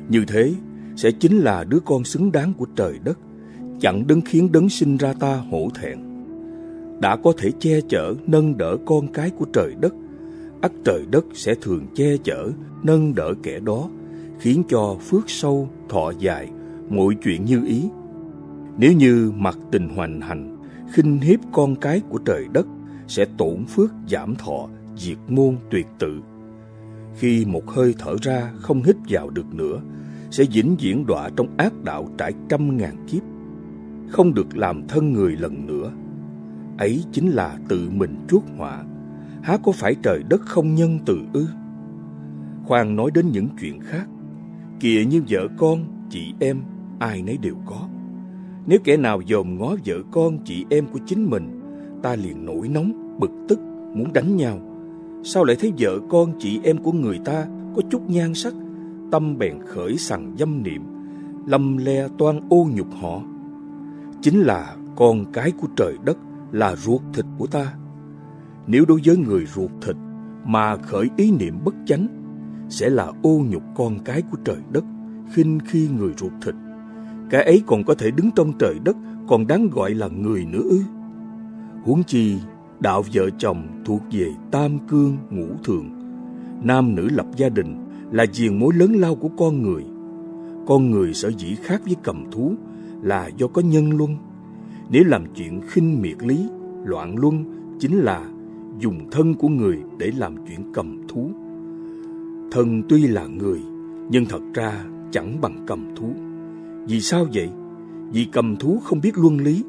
[0.09, 0.55] Như thế
[0.97, 3.19] sẽ chính là đứa con xứng đáng của trời đất,
[3.81, 5.99] chẳng đấng khiến đấng sinh ra ta hổ thẹn.
[7.01, 9.95] Đã có thể che chở, nâng đỡ con cái của trời đất,
[10.61, 12.51] ắt trời đất sẽ thường che chở,
[12.83, 13.89] nâng đỡ kẻ đó,
[14.39, 16.51] khiến cho phước sâu, thọ dài,
[16.89, 17.89] mọi chuyện như ý.
[18.79, 20.57] Nếu như mặc tình hoành hành,
[20.93, 22.67] khinh hiếp con cái của trời đất,
[23.09, 26.21] sẽ tổn phước giảm thọ, diệt môn tuyệt tự.
[27.19, 29.81] Khi một hơi thở ra không hít vào được nữa,
[30.31, 33.23] sẽ vĩnh viễn đọa trong ác đạo trải trăm ngàn kiếp,
[34.09, 35.93] không được làm thân người lần nữa.
[36.79, 38.85] Ấy chính là tự mình chuốc họa,
[39.47, 41.47] há có phải trời đất không nhân từ ư?
[42.65, 44.07] Khoan nói đến những chuyện khác,
[44.81, 46.61] kìa như vợ con, chị em,
[46.99, 47.89] ai nấy đều có.
[48.67, 51.61] Nếu kẻ nào dòm ngó vợ con, chị em của chính mình,
[52.03, 53.61] ta liền nổi nóng, bực tức,
[53.95, 54.59] muốn đánh nhau.
[55.25, 58.55] Sao lại thấy vợ con, chị em của người ta có chút nhan sắc,
[59.13, 60.83] tâm bèn khởi sằng dâm niệm,
[61.47, 63.23] lâm le toan ô nhục họ.
[64.23, 66.19] Chính là con cái của trời đất,
[66.53, 67.73] là ruột thịt của ta.
[68.67, 69.97] Nếu đối với người ruột thịt
[70.45, 72.07] mà khởi ý niệm bất chánh,
[72.69, 74.85] sẽ là ô nhục con cái của trời đất,
[75.33, 76.55] khinh khi người ruột thịt.
[77.31, 78.97] Cái ấy còn có thể đứng trong trời đất,
[79.29, 80.81] còn đáng gọi là người nữa ư.
[81.85, 82.39] Huống chi,
[82.81, 85.91] đạo vợ chồng thuộc về tam cương ngũ thường.
[86.63, 87.77] Nam nữ lập gia đình
[88.11, 89.85] là diền mối lớn lao của con người.
[90.67, 92.55] Con người sở dĩ khác với cầm thú
[93.03, 94.17] là do có nhân luân.
[94.91, 96.49] Nếu làm chuyện khinh miệt lý,
[96.85, 97.45] loạn luân
[97.81, 98.25] chính là
[98.79, 101.31] dùng thân của người để làm chuyện cầm thú.
[102.53, 103.61] Thân tuy là người,
[104.11, 106.13] nhưng thật ra chẳng bằng cầm thú.
[106.87, 107.51] Vì sao vậy?
[108.13, 109.65] Vì cầm thú không biết luân lý,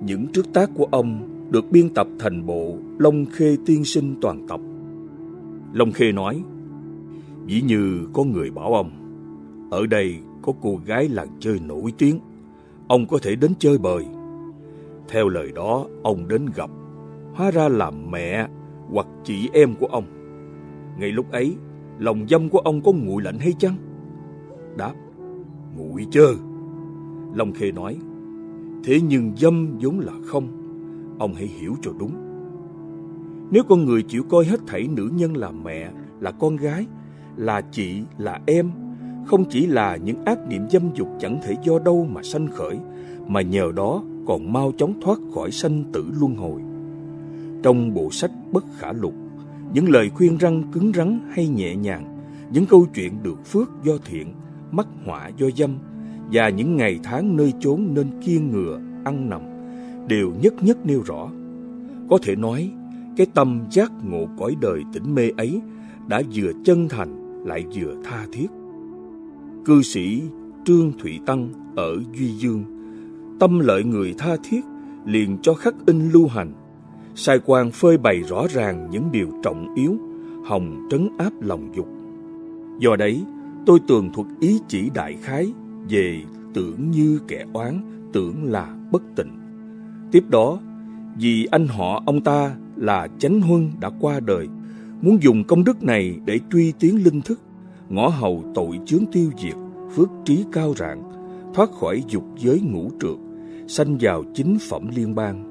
[0.01, 4.47] Những trước tác của ông được biên tập thành bộ Long Khê Tiên Sinh toàn
[4.49, 4.61] tập.
[5.73, 6.43] Long Khê nói,
[7.47, 8.91] Dĩ như có người bảo ông,
[9.71, 12.21] ở đây có cô gái làng chơi nổi tiếng,
[12.89, 14.05] ông có thể đến chơi bời.
[15.09, 16.71] Theo lời đó, ông đến gặp,
[17.35, 18.49] hóa ra là mẹ
[18.91, 20.05] hoặc chị em của ông.
[20.99, 21.57] Ngay lúc ấy,
[21.99, 23.77] lòng dâm của ông có nguội lạnh hay chăng?
[24.77, 24.95] Đáp,
[25.77, 26.35] nguội chơ.
[27.35, 27.97] Long Khê nói,
[28.85, 30.49] thế nhưng dâm vốn là không,
[31.19, 32.13] ông hãy hiểu cho đúng.
[33.51, 36.87] Nếu con người chịu coi hết thảy nữ nhân là mẹ, là con gái,
[37.37, 38.71] là chị, là em,
[39.27, 42.79] không chỉ là những ác niệm dâm dục chẳng thể do đâu mà sanh khởi,
[43.27, 46.61] mà nhờ đó còn mau chóng thoát khỏi sanh tử luân hồi.
[47.63, 49.15] Trong bộ sách Bất Khả Lục,
[49.75, 52.19] những lời khuyên răng cứng rắn hay nhẹ nhàng,
[52.53, 54.33] những câu chuyện được phước do thiện,
[54.71, 55.79] mắc họa do dâm,
[56.33, 59.41] và những ngày tháng nơi chốn nên kiên ngựa ăn nằm,
[60.09, 61.31] đều nhất nhất nêu rõ.
[62.11, 62.71] Có thể nói,
[63.17, 65.61] cái tâm giác ngộ cõi đời tỉnh mê ấy
[66.07, 68.47] đã vừa chân thành lại vừa tha thiết.
[69.65, 70.23] Cư sĩ
[70.65, 72.65] Trương Thụy Tăng ở Duy Dương,
[73.41, 74.61] tâm lợi người tha thiết
[75.05, 76.53] liền cho khắc in lưu hành,
[77.15, 79.97] sai quan phơi bày rõ ràng những điều trọng yếu,
[80.45, 81.89] hồng trấn áp lòng dục.
[82.79, 83.25] Do đấy,
[83.67, 85.53] tôi tường thuật ý chỉ đại khái
[85.91, 86.23] về
[86.55, 87.81] tưởng như kẻ oán,
[88.13, 89.39] tưởng là bất tịnh.
[90.13, 90.59] Tiếp đó,
[91.19, 94.49] vì anh họ ông ta là Chánh Huân đã qua đời,
[95.03, 97.41] muốn dùng công đức này để truy tiến linh thức,
[97.89, 99.55] ngõ hầu tội chướng tiêu diệt,
[99.95, 101.03] phước trí cao rạng,
[101.55, 103.17] thoát khỏi dục giới ngũ trượt,
[103.69, 105.45] sanh vào chính phẩm liên bang.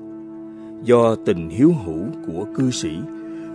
[0.83, 2.91] Do tình hiếu hữu của cư sĩ,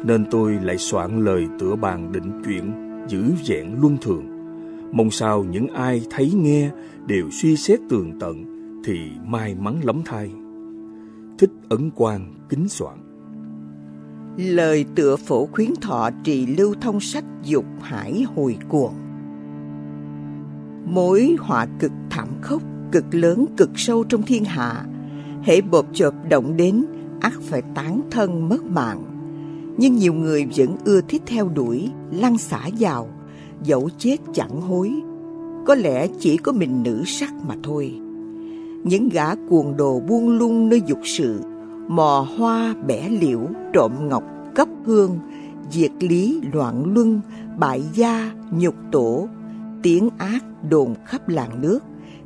[0.05, 2.73] nên tôi lại soạn lời tựa bàn định chuyện
[3.09, 4.32] giữ vẹn luân thường.
[4.93, 6.71] Mong sao những ai thấy nghe
[7.07, 8.45] đều suy xét tường tận
[8.85, 10.31] thì may mắn lắm thay.
[11.39, 12.99] Thích ấn quan kính soạn.
[14.37, 18.95] Lời tựa phổ khuyến thọ trì lưu thông sách dục hải hồi cuồng
[20.87, 24.85] Mối họa cực thảm khốc, cực lớn, cực sâu trong thiên hạ
[25.43, 26.85] Hễ bộp chộp động đến,
[27.21, 29.05] ắt phải tán thân mất mạng
[29.77, 33.09] Nhưng nhiều người vẫn ưa thích theo đuổi, lăn xả vào
[33.64, 34.92] Dẫu chết chẳng hối.
[35.66, 37.94] Có lẽ chỉ có mình nữ sắc mà thôi.
[38.85, 41.40] Những gã cuồng đồ buông lung nơi dục sự,
[41.88, 43.40] mò hoa bẻ liễu,
[43.72, 45.18] trộm ngọc cấp hương,
[45.70, 47.20] diệt lý, loạn luân,
[47.59, 49.29] bại gia, nhục tổ,
[49.83, 51.79] tiếng ác đồn khắp làng nước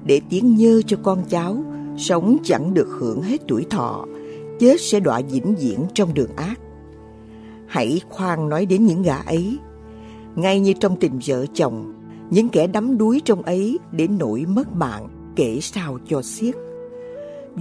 [0.04, 1.64] để tiếng nhơ cho con cháu
[1.96, 4.04] sống chẳng được hưởng hết tuổi thọ,
[4.60, 6.60] chết sẽ đọa vĩnh viễn trong đường ác.
[7.66, 9.58] Hãy khoan nói đến những gã ấy
[10.36, 11.92] ngay như trong tình vợ chồng
[12.30, 16.54] những kẻ đắm đuối trong ấy đến nỗi mất mạng kể sao cho xiết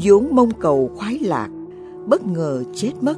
[0.03, 1.49] vốn mong cầu khoái lạc
[2.05, 3.17] bất ngờ chết mất.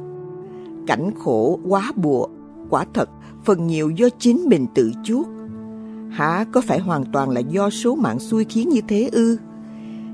[0.86, 2.26] Cảnh khổ quá bùa,
[2.70, 3.08] quả thật
[3.44, 5.26] phần nhiều do chính mình tự chuốc.
[6.10, 9.38] Hả có phải hoàn toàn là do số mạng xui khiến như thế ư?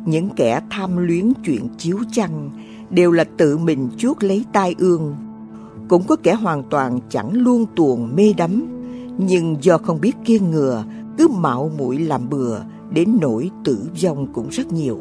[0.06, 2.50] Những kẻ tham luyến chuyện chiếu chăng
[2.90, 5.16] đều là tự mình chuốc lấy tai ương.
[5.88, 8.66] Cũng có kẻ hoàn toàn chẳng luôn tuồng mê đắm,
[9.18, 10.84] nhưng do không biết kiêng ngừa,
[11.18, 12.58] cứ mạo muội làm bừa,
[12.90, 14.98] đến nỗi tử vong cũng rất nhiều.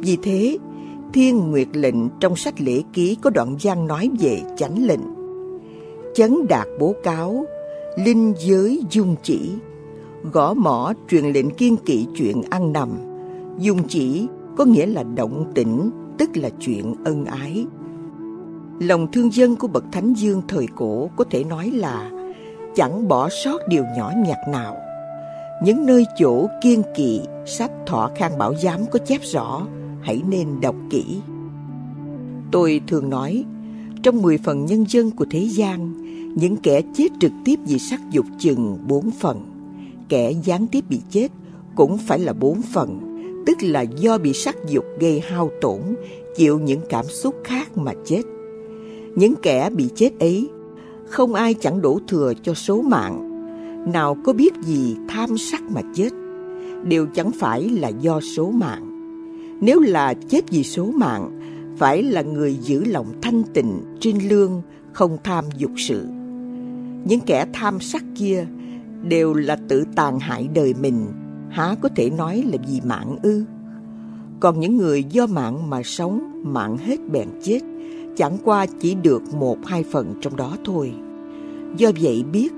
[0.00, 0.58] Vì thế,
[1.12, 5.00] Thiên Nguyệt lệnh trong sách lễ ký có đoạn văn nói về chánh lệnh.
[6.14, 7.44] Chấn đạt bố cáo,
[8.04, 9.50] linh giới dung chỉ,
[10.32, 12.88] gõ mỏ truyền lệnh kiên kỵ chuyện ăn nằm.
[13.58, 17.66] Dung chỉ có nghĩa là động tĩnh, tức là chuyện ân ái.
[18.80, 22.10] Lòng thương dân của bậc Thánh Dương thời cổ có thể nói là
[22.78, 24.76] chẳng bỏ sót điều nhỏ nhặt nào.
[25.64, 29.66] Những nơi chỗ kiên kỵ, sách thọ khang bảo giám có chép rõ
[30.02, 31.04] hãy nên đọc kỹ.
[32.50, 33.44] Tôi thường nói,
[34.02, 35.94] trong 10 phần nhân dân của thế gian,
[36.34, 39.46] Những kẻ chết trực tiếp vì sắc dục chừng bốn phần.
[40.08, 41.28] Kẻ gián tiếp bị chết
[41.76, 43.00] cũng phải là bốn phần,
[43.46, 45.80] tức là do bị sắc dục gây hao tổn,
[46.36, 48.22] chịu những cảm xúc khác mà chết.
[49.16, 50.48] Những kẻ bị chết ấy,
[51.10, 53.24] không ai chẳng đổ thừa cho số mạng.
[53.92, 56.10] Nào có biết gì tham sắc mà chết,
[56.84, 58.84] đều chẳng phải là do số mạng.
[59.60, 61.40] Nếu là chết vì số mạng,
[61.76, 66.06] phải là người giữ lòng thanh tịnh, trinh lương, không tham dục sự.
[67.04, 68.46] Những kẻ tham sắc kia
[69.02, 71.06] đều là tự tàn hại đời mình,
[71.50, 73.44] há có thể nói là vì mạng ư?
[74.40, 77.60] Còn những người do mạng mà sống, mạng hết bèn chết,
[78.18, 80.92] chẳng qua chỉ được một hai phần trong đó thôi.
[81.76, 82.48] Do vậy biết,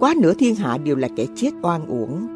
[0.00, 2.26] quá nửa thiên hạ đều là kẻ chết oan uổng.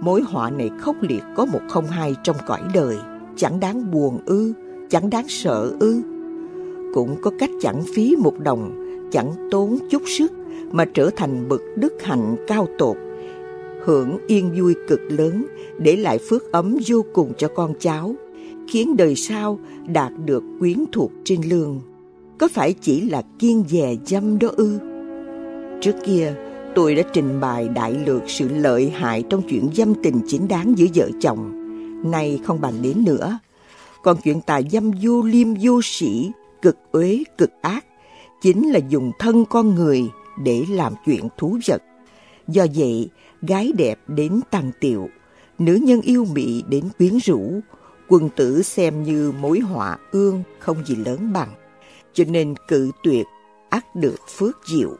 [0.00, 2.96] Mối họa này khốc liệt có một không hai trong cõi đời,
[3.36, 4.52] chẳng đáng buồn ư,
[4.88, 6.02] chẳng đáng sợ ư.
[6.94, 8.70] Cũng có cách chẳng phí một đồng,
[9.12, 10.32] chẳng tốn chút sức
[10.72, 12.96] mà trở thành bậc đức hạnh cao tột,
[13.84, 15.46] hưởng yên vui cực lớn,
[15.78, 18.14] để lại phước ấm vô cùng cho con cháu,
[18.68, 21.80] khiến đời sau đạt được quyến thuộc trên lương.
[22.40, 24.78] Có phải chỉ là kiên dè dâm đó ư?
[25.80, 26.34] Trước kia,
[26.74, 30.78] tôi đã trình bày đại lược sự lợi hại trong chuyện dâm tình chính đáng
[30.78, 31.52] giữa vợ chồng.
[32.10, 33.38] Nay không bàn đến nữa.
[34.02, 36.30] Còn chuyện tà dâm vô liêm vô sĩ,
[36.62, 37.84] cực uế, cực ác,
[38.42, 40.02] chính là dùng thân con người
[40.42, 41.82] để làm chuyện thú vật.
[42.48, 43.08] Do vậy,
[43.42, 45.08] gái đẹp đến tăng tiệu,
[45.58, 47.60] nữ nhân yêu mị đến quyến rũ,
[48.08, 51.48] quân tử xem như mối họa ương không gì lớn bằng.
[52.20, 53.26] Cho nên cự tuyệt
[53.70, 54.96] ắt được phước diệu.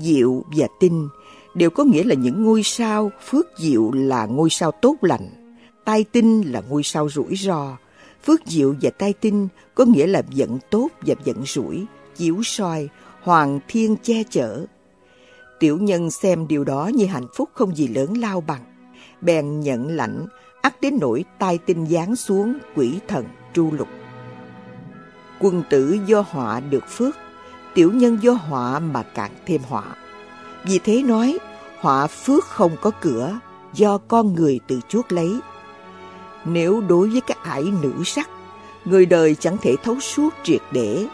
[0.00, 1.08] Diệu và tinh
[1.54, 6.04] đều có nghĩa là những ngôi sao, phước diệu là ngôi sao tốt lành, tai
[6.04, 7.76] tinh là ngôi sao rủi ro.
[8.24, 12.88] Phước diệu và tai tinh có nghĩa là vận tốt và vận rủi, chiếu soi,
[13.22, 14.66] hoàng thiên che chở.
[15.60, 18.64] Tiểu nhân xem điều đó như hạnh phúc không gì lớn lao bằng.
[19.20, 20.26] Bèn nhận lãnh,
[20.62, 23.24] ắt đến nỗi tai tinh giáng xuống quỷ thần
[23.54, 23.88] tru lục.
[25.40, 27.16] Quân tử do họa được phước,
[27.74, 29.84] tiểu nhân do họa mà càng thêm họa.
[30.64, 31.38] Vì thế nói,
[31.80, 33.38] họa phước không có cửa,
[33.74, 35.40] do con người tự chuốc lấy.
[36.44, 38.28] Nếu đối với các ải nữ sắc,
[38.84, 41.06] người đời chẳng thể thấu suốt triệt để,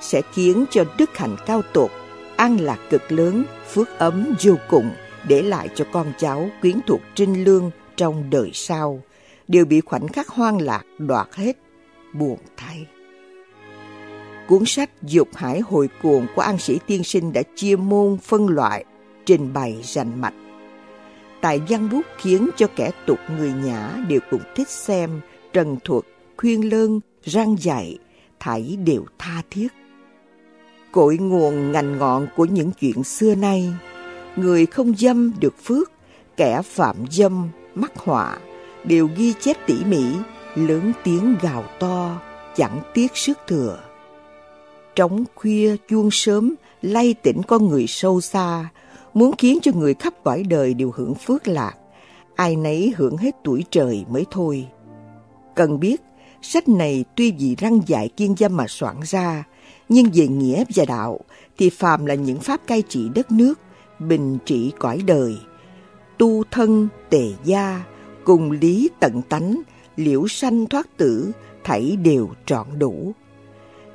[0.00, 1.90] sẽ khiến cho đức hạnh cao tột,
[2.36, 4.90] an lạc cực lớn, phước ấm vô cùng,
[5.28, 9.02] để lại cho con cháu quyến thuộc trinh lương trong đời sau,
[9.48, 11.56] đều bị khoảnh khắc hoang lạc đoạt hết,
[12.12, 12.86] buồn thay.
[14.52, 18.48] Cuốn sách Dục Hải Hồi Cuồng của An Sĩ Tiên Sinh đã chia môn phân
[18.48, 18.84] loại,
[19.26, 20.34] trình bày rành mạch.
[21.40, 25.20] Tại văn bút khiến cho kẻ tục người nhã đều cùng thích xem,
[25.52, 26.04] trần thuật,
[26.36, 27.98] khuyên lơn, răng dạy,
[28.40, 29.68] thảy đều tha thiết
[30.92, 33.72] cội nguồn ngành ngọn của những chuyện xưa nay.
[34.36, 35.90] Người không dâm được phước,
[36.36, 38.38] kẻ phạm dâm, mắc họa,
[38.84, 40.04] đều ghi chép tỉ mỉ,
[40.54, 42.20] lớn tiếng gào to,
[42.56, 43.91] chẳng tiếc sức thừa.
[44.96, 48.68] Trống khuya chuông sớm, lay tỉnh con người sâu xa,
[49.14, 51.74] muốn khiến cho người khắp cõi đời đều hưởng phước lạc,
[52.34, 54.68] ai nấy hưởng hết tuổi trời mới thôi.
[55.54, 56.02] Cần biết,
[56.42, 59.44] sách này tuy vì răng dạy kiên dâm mà soạn ra,
[59.88, 61.20] nhưng về nghĩa và đạo
[61.58, 63.60] thì phàm là những pháp cai trị đất nước,
[63.98, 65.36] bình trị cõi đời.
[66.18, 67.82] Tu thân tề gia,
[68.24, 69.62] cùng lý tận tánh,
[69.96, 71.32] liễu sanh thoát tử,
[71.64, 73.12] thảy đều trọn đủ.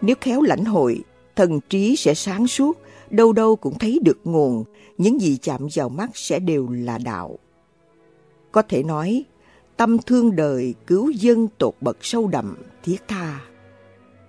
[0.07, 1.03] Nếu khéo lãnh hội,
[1.35, 2.77] thần trí sẽ sáng suốt,
[3.09, 4.63] đâu đâu cũng thấy được nguồn,
[4.97, 7.39] những gì chạm vào mắt sẽ đều là đạo.
[8.51, 9.23] Có thể nói,
[9.77, 13.39] tâm thương đời cứu dân tột bậc sâu đậm, thiết tha.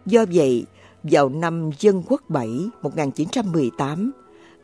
[0.07, 0.64] Do vậy,
[1.03, 2.49] vào năm Dân Quốc 7
[2.83, 4.12] 1918,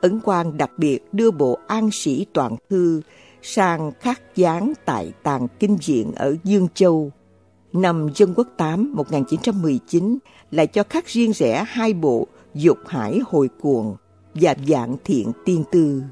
[0.00, 3.00] Ấn Quang đặc biệt đưa bộ An Sĩ Toàn Thư
[3.42, 7.12] sang khắc gián tại tàng kinh diện ở Dương Châu.
[7.74, 10.18] Năm Dân Quốc 8 1919
[10.50, 13.96] lại cho khắc riêng rẽ hai bộ Dục Hải Hồi Cuồng
[14.34, 16.03] và Dạng Thiện Tiên Tư.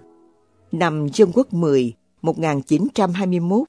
[0.72, 3.60] Năm Dân Quốc 10 1921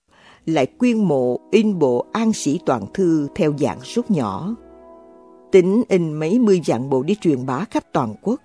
[0.46, 4.56] lại quyên mộ in bộ An Sĩ Toàn Thư theo dạng rút nhỏ
[5.54, 8.42] tính in mấy mươi dạng bộ đi truyền bá khắp toàn quốc.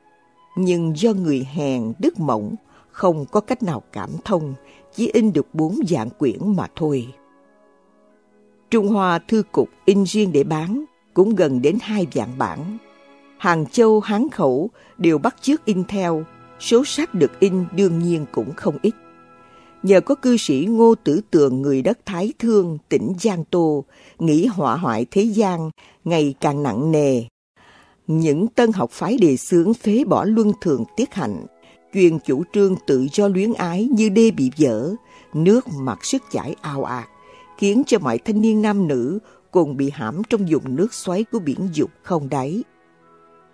[0.57, 2.55] Nhưng do người hèn, đức mỏng,
[2.91, 4.55] không có cách nào cảm thông,
[4.95, 7.07] chỉ in được bốn dạng quyển mà thôi.
[8.71, 12.79] Trung Hoa Thư Cục in riêng để bán, cũng gần đến hai vạn bản.
[13.39, 16.23] Hàng Châu, Hán Khẩu đều bắt chước in theo,
[16.61, 18.95] số sách được in đương nhiên cũng không ít
[19.83, 23.85] nhờ có cư sĩ Ngô Tử Tường người đất Thái Thương, tỉnh Giang Tô,
[24.19, 25.71] nghĩ họa hoại thế gian
[26.05, 27.23] ngày càng nặng nề.
[28.07, 31.47] Những tân học phái đề xướng phế bỏ luân thường tiết hạnh,
[31.95, 34.95] truyền chủ trương tự do luyến ái như đê bị vỡ,
[35.35, 37.09] nước mặt sức chảy ao ạt,
[37.59, 39.19] khiến cho mọi thanh niên nam nữ
[39.51, 42.63] cùng bị hãm trong vùng nước xoáy của biển dục không đáy.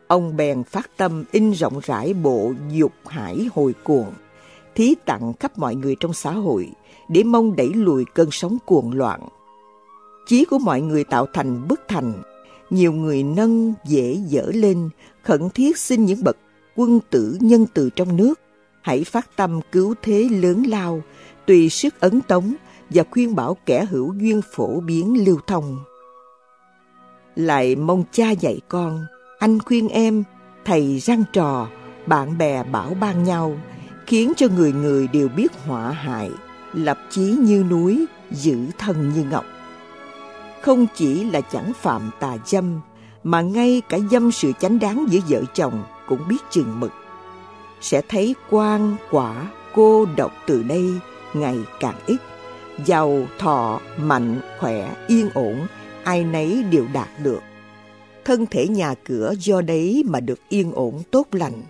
[0.06, 4.12] Ông bèn phát tâm in rộng rãi bộ dục hải hồi cuồng,
[4.74, 6.70] thí tặng khắp mọi người trong xã hội
[7.08, 9.20] để mong đẩy lùi cơn sóng cuồng loạn.
[10.26, 12.22] Chí của mọi người tạo thành bức thành,
[12.70, 14.88] nhiều người nâng dễ dở lên,
[15.22, 16.36] khẩn thiết xin những bậc
[16.76, 18.40] quân tử nhân từ trong nước,
[18.82, 21.02] hãy phát tâm cứu thế lớn lao,
[21.46, 22.54] tùy sức ấn tống
[22.90, 25.78] và khuyên bảo kẻ hữu duyên phổ biến lưu thông.
[27.36, 29.06] Lại mong cha dạy con,
[29.38, 30.24] anh khuyên em,
[30.64, 31.68] thầy răng trò,
[32.06, 33.56] bạn bè bảo ban nhau,
[34.06, 36.30] khiến cho người người đều biết họa hại,
[36.72, 39.44] lập chí như núi, giữ thân như ngọc.
[40.62, 42.80] Không chỉ là chẳng phạm tà dâm,
[43.22, 46.92] mà ngay cả dâm sự chánh đáng giữa vợ chồng cũng biết chừng mực.
[47.80, 50.94] Sẽ thấy quan, quả, cô độc từ đây
[51.34, 52.16] ngày càng ít.
[52.86, 55.66] Giàu, thọ, mạnh, khỏe, yên ổn,
[56.04, 57.40] ai nấy đều đạt được.
[58.24, 61.62] Thân thể nhà cửa do đấy mà được yên ổn tốt lành.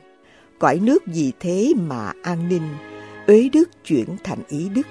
[0.58, 2.68] Cõi nước vì thế mà an ninh,
[3.26, 4.86] uế đức chuyển thành ý đức,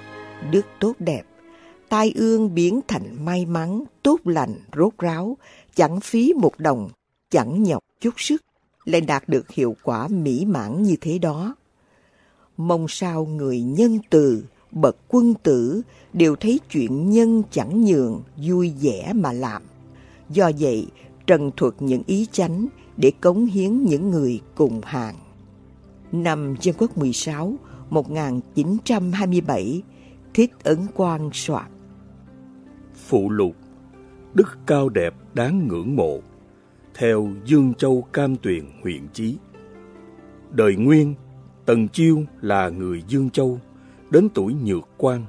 [0.52, 1.24] đức tốt đẹp.
[1.90, 5.38] Tai ương biến thành may mắn, tốt lành, rốt ráo,
[5.76, 6.90] chẳng phí một đồng,
[7.30, 8.42] chẳng nhọc chút sức,
[8.86, 11.56] lại đạt được hiệu quả mỹ mãn như thế đó.
[12.58, 14.44] Mong sao người nhân từ,
[14.74, 15.82] bậc quân tử
[16.14, 19.62] đều thấy chuyện nhân chẳng nhường, vui vẻ mà làm.
[20.30, 20.88] Do vậy,
[21.28, 22.68] trần thuật những ý chánh
[22.98, 25.16] để cống hiến những người cùng hàng.
[26.12, 27.54] Năm Dân Quốc 16,
[27.90, 29.82] 1927,
[30.34, 31.72] Thiết Ấn Quang soạn.
[33.08, 33.56] Phụ lục
[34.34, 36.20] Đức cao đẹp đáng ngưỡng mộ
[36.96, 39.38] Theo Dương Châu Cam Tuyền huyện Chí
[40.52, 41.16] Đời Nguyên,
[41.66, 43.60] Tần Chiêu là người Dương Châu,
[44.14, 45.26] đến tuổi nhược quan.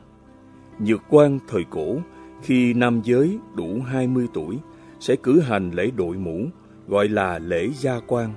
[0.78, 1.96] Nhược quan thời cổ,
[2.42, 4.58] khi nam giới đủ 20 tuổi,
[5.00, 6.46] sẽ cử hành lễ đội mũ,
[6.88, 8.30] gọi là lễ gia quan.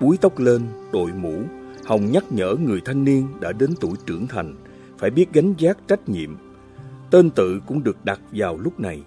[0.00, 0.62] Búi tóc lên,
[0.92, 1.42] đội mũ,
[1.84, 4.54] hồng nhắc nhở người thanh niên đã đến tuổi trưởng thành,
[4.98, 6.36] phải biết gánh giác trách nhiệm.
[7.10, 9.02] Tên tự cũng được đặt vào lúc này.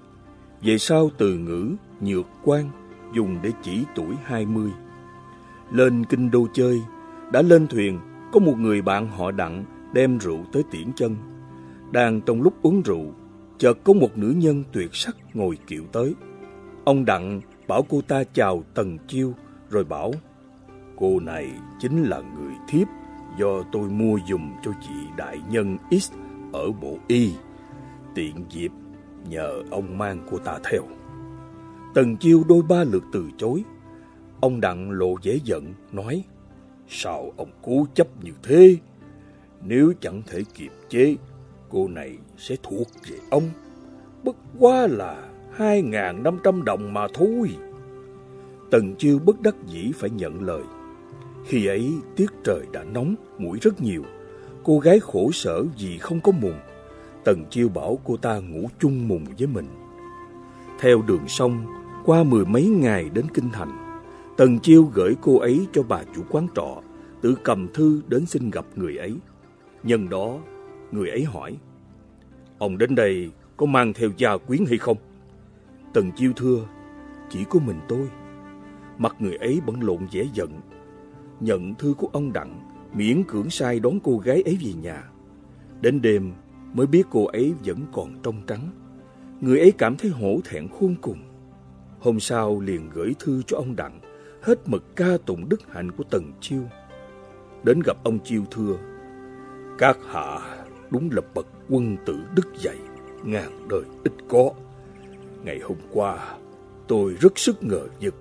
[0.62, 1.72] Về sau từ ngữ
[2.02, 2.70] nhược quan
[3.16, 4.72] dùng để chỉ tuổi 20.
[5.72, 6.82] Lên kinh đô chơi,
[7.32, 8.00] đã lên thuyền,
[8.34, 11.16] có một người bạn họ đặng đem rượu tới tiễn chân.
[11.92, 13.06] Đang trong lúc uống rượu,
[13.58, 16.16] chợt có một nữ nhân tuyệt sắc ngồi kiệu tới.
[16.86, 19.34] Ông Đặng bảo cô ta chào Tần Chiêu,
[19.70, 20.12] rồi bảo,
[20.96, 22.88] cô này chính là người thiếp
[23.38, 26.12] do tôi mua dùng cho chị đại nhân X
[26.54, 27.32] ở bộ Y.
[28.16, 28.72] Tiện dịp
[29.30, 30.82] nhờ ông mang cô ta theo.
[31.94, 33.64] Tần Chiêu đôi ba lượt từ chối.
[34.42, 36.24] Ông Đặng lộ dễ giận, nói,
[36.88, 38.78] sao ông cố chấp như thế?
[39.66, 41.16] Nếu chẳng thể kiềm chế,
[41.70, 43.50] cô này sẽ thuộc về ông.
[44.24, 47.56] Bất quá là hai ngàn năm trăm đồng mà thôi.
[48.72, 50.64] Tần chiêu bất đắc dĩ phải nhận lời.
[51.46, 54.04] Khi ấy tiết trời đã nóng, mũi rất nhiều.
[54.64, 56.60] Cô gái khổ sở vì không có mùng.
[57.24, 59.68] Tần chiêu bảo cô ta ngủ chung mùng với mình.
[60.80, 61.66] Theo đường sông,
[62.06, 64.00] qua mười mấy ngày đến Kinh Thành,
[64.38, 66.82] Tần chiêu gửi cô ấy cho bà chủ quán trọ,
[67.22, 69.16] tự cầm thư đến xin gặp người ấy.
[69.84, 70.40] Nhân đó,
[70.92, 71.58] người ấy hỏi,
[72.58, 74.98] Ông đến đây có mang theo gia quyến hay không?
[75.94, 76.68] Tần chiêu thưa,
[77.30, 78.08] chỉ có mình tôi.
[78.98, 80.50] Mặt người ấy bận lộn vẻ giận.
[81.40, 82.60] Nhận thư của ông Đặng,
[82.94, 85.04] miễn cưỡng sai đón cô gái ấy về nhà.
[85.82, 86.34] Đến đêm
[86.74, 88.70] mới biết cô ấy vẫn còn trong trắng.
[89.42, 91.20] Người ấy cảm thấy hổ thẹn khôn cùng.
[92.00, 94.00] Hôm sau liền gửi thư cho ông Đặng,
[94.42, 96.62] hết mực ca tụng đức hạnh của Tần Chiêu.
[97.64, 98.78] Đến gặp ông Chiêu thưa,
[99.78, 100.40] các hạ
[100.90, 102.78] đúng là bậc quân tử đức dạy,
[103.24, 104.50] ngàn đời ít có.
[105.44, 106.38] Ngày hôm qua,
[106.88, 108.16] tôi rất sức ngờ vực,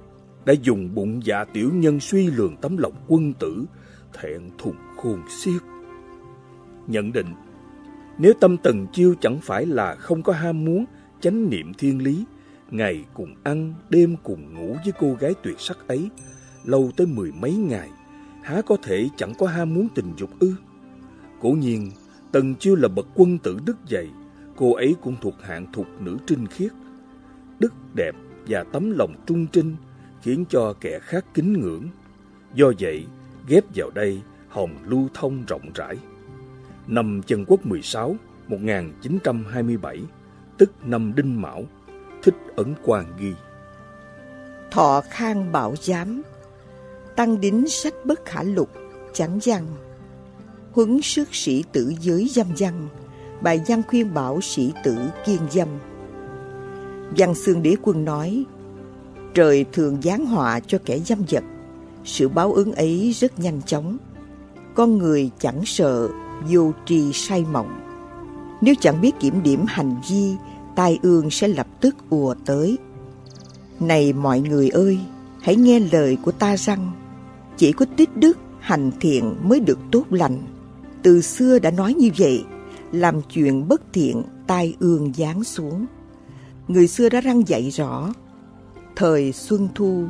[0.44, 3.64] đã dùng bụng dạ tiểu nhân suy lường tấm lòng quân tử,
[4.12, 5.62] thẹn thùng khôn xiết.
[6.86, 7.34] Nhận định,
[8.18, 10.84] nếu tâm tần chiêu chẳng phải là không có ham muốn,
[11.20, 12.24] chánh niệm thiên lý,
[12.70, 16.10] ngày cùng ăn, đêm cùng ngủ với cô gái tuyệt sắc ấy,
[16.64, 17.90] lâu tới mười mấy ngày,
[18.42, 20.54] há có thể chẳng có ham muốn tình dục ư?
[21.42, 21.90] Cố nhiên,
[22.32, 24.08] Tần Chiêu là bậc quân tử đức dày,
[24.56, 26.72] cô ấy cũng thuộc hạng thuộc nữ trinh khiết.
[27.58, 28.12] Đức đẹp
[28.48, 29.76] và tấm lòng trung trinh
[30.22, 31.88] khiến cho kẻ khác kính ngưỡng.
[32.54, 33.06] Do vậy,
[33.48, 35.96] ghép vào đây hồng lưu thông rộng rãi.
[36.86, 38.16] Năm Chân Quốc 16,
[38.48, 40.02] 1927,
[40.58, 41.64] tức năm Đinh Mão,
[42.22, 43.32] Thích Ấn Quang ghi.
[44.70, 46.22] Thọ khang bảo giám,
[47.16, 48.70] tăng đính sách bất khả lục,
[49.12, 49.66] chẳng văn,
[50.72, 52.88] huấn sức sĩ tử giới dâm văn,
[53.42, 54.96] bài văn khuyên bảo sĩ tử
[55.26, 55.68] kiên dâm.
[57.16, 58.44] Văn Xương Đế Quân nói,
[59.34, 61.44] trời thường giáng họa cho kẻ dâm vật,
[62.04, 63.96] sự báo ứng ấy rất nhanh chóng.
[64.74, 66.08] Con người chẳng sợ
[66.50, 67.80] vô tri say mộng.
[68.60, 70.34] Nếu chẳng biết kiểm điểm hành vi,
[70.76, 72.78] tai ương sẽ lập tức ùa tới.
[73.80, 74.98] Này mọi người ơi,
[75.40, 76.92] hãy nghe lời của ta rằng,
[77.56, 80.38] chỉ có tích đức, hành thiện mới được tốt lành.
[81.02, 82.44] Từ xưa đã nói như vậy,
[82.92, 85.86] làm chuyện bất thiện, tai ương giáng xuống.
[86.68, 88.14] Người xưa đã răng dạy rõ,
[88.96, 90.04] thời Xuân Thu,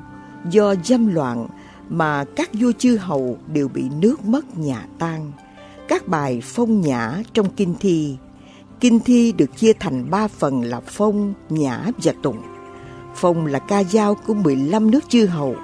[0.51, 1.47] do dâm loạn
[1.89, 5.33] mà các vua chư hầu đều bị nước mất nhà tan.
[5.89, 8.17] Các bài phong nhã trong kinh thi
[8.83, 12.43] Kinh thi được chia thành ba phần là phong, nhã và tụng.
[13.15, 15.57] Phong là ca dao của 15 nước chư hầu.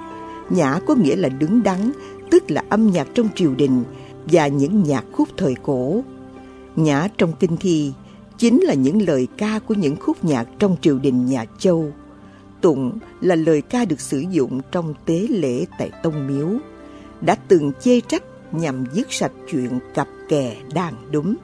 [0.50, 1.92] Nhã có nghĩa là đứng đắn,
[2.30, 3.84] tức là âm nhạc trong triều đình
[4.32, 6.00] và những nhạc khúc thời cổ.
[6.76, 7.92] Nhã trong kinh thi
[8.38, 11.92] chính là những lời ca của những khúc nhạc trong triều đình nhà Châu.
[12.60, 16.48] Tụng là lời ca được sử dụng trong tế lễ tại Tông Miếu,
[17.20, 18.22] đã từng chê trách
[18.52, 21.34] nhằm dứt sạch chuyện cặp kè đàn đúng.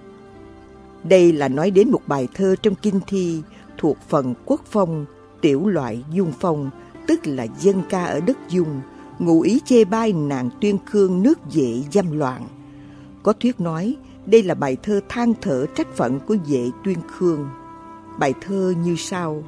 [1.04, 3.42] Đây là nói đến một bài thơ trong kinh thi
[3.78, 5.06] thuộc phần quốc phong,
[5.40, 6.70] tiểu loại dung phong,
[7.06, 8.80] tức là dân ca ở đất dung,
[9.18, 12.48] ngụ ý chê bai nàng tuyên khương nước dễ dâm loạn.
[13.24, 13.96] Có thuyết nói
[14.26, 17.48] đây là bài thơ than thở trách phận của vệ tuyên khương.
[18.18, 19.42] Bài thơ như sau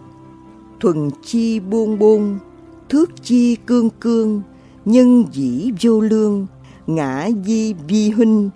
[0.80, 2.38] Thuần chi buông buông,
[2.88, 4.42] thước chi cương cương,
[4.84, 6.46] nhân dĩ vô lương,
[6.86, 8.50] ngã di vi huynh,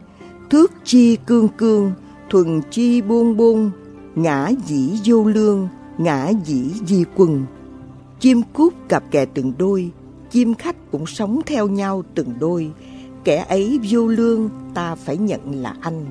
[0.51, 1.93] thước chi cương cương,
[2.31, 3.71] thuần chi buông buông,
[4.15, 5.69] ngã dĩ vô lương,
[5.99, 7.45] ngã dĩ di quần.
[8.21, 9.91] Chim cút cặp kè từng đôi,
[10.31, 12.71] chim khách cũng sống theo nhau từng đôi.
[13.25, 16.07] Kẻ ấy vô lương, ta phải nhận là anh.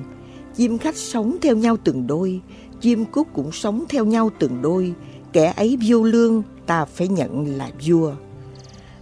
[0.56, 2.40] Chim khách sống theo nhau từng đôi,
[2.80, 4.94] chim cút cũng sống theo nhau từng đôi.
[5.32, 8.12] Kẻ ấy vô lương, ta phải nhận là vua.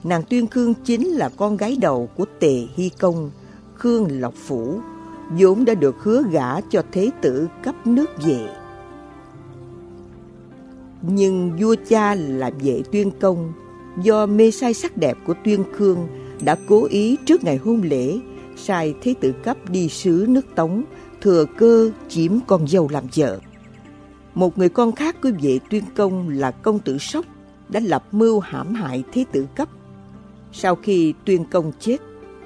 [0.05, 3.31] Nàng Tuyên Khương chính là con gái đầu của Tề Hy Công,
[3.75, 4.81] Khương Lộc Phủ,
[5.39, 8.49] vốn đã được hứa gả cho thế tử cấp nước về.
[11.03, 13.53] Nhưng vua cha là vệ tuyên công,
[14.03, 16.09] do mê say sắc đẹp của tuyên khương
[16.45, 18.19] đã cố ý trước ngày hôn lễ
[18.59, 20.85] sai thế tử cấp đi sứ nước Tống,
[21.21, 23.39] thừa cơ chiếm con dâu làm vợ.
[24.35, 27.25] Một người con khác của vệ tuyên công là công tử Sóc
[27.69, 29.69] đã lập mưu hãm hại thế tử cấp.
[30.53, 31.97] Sau khi tuyên công chết,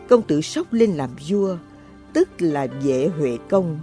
[0.09, 1.57] công tử Sóc lên làm vua,
[2.13, 3.79] tức là vệ huệ công.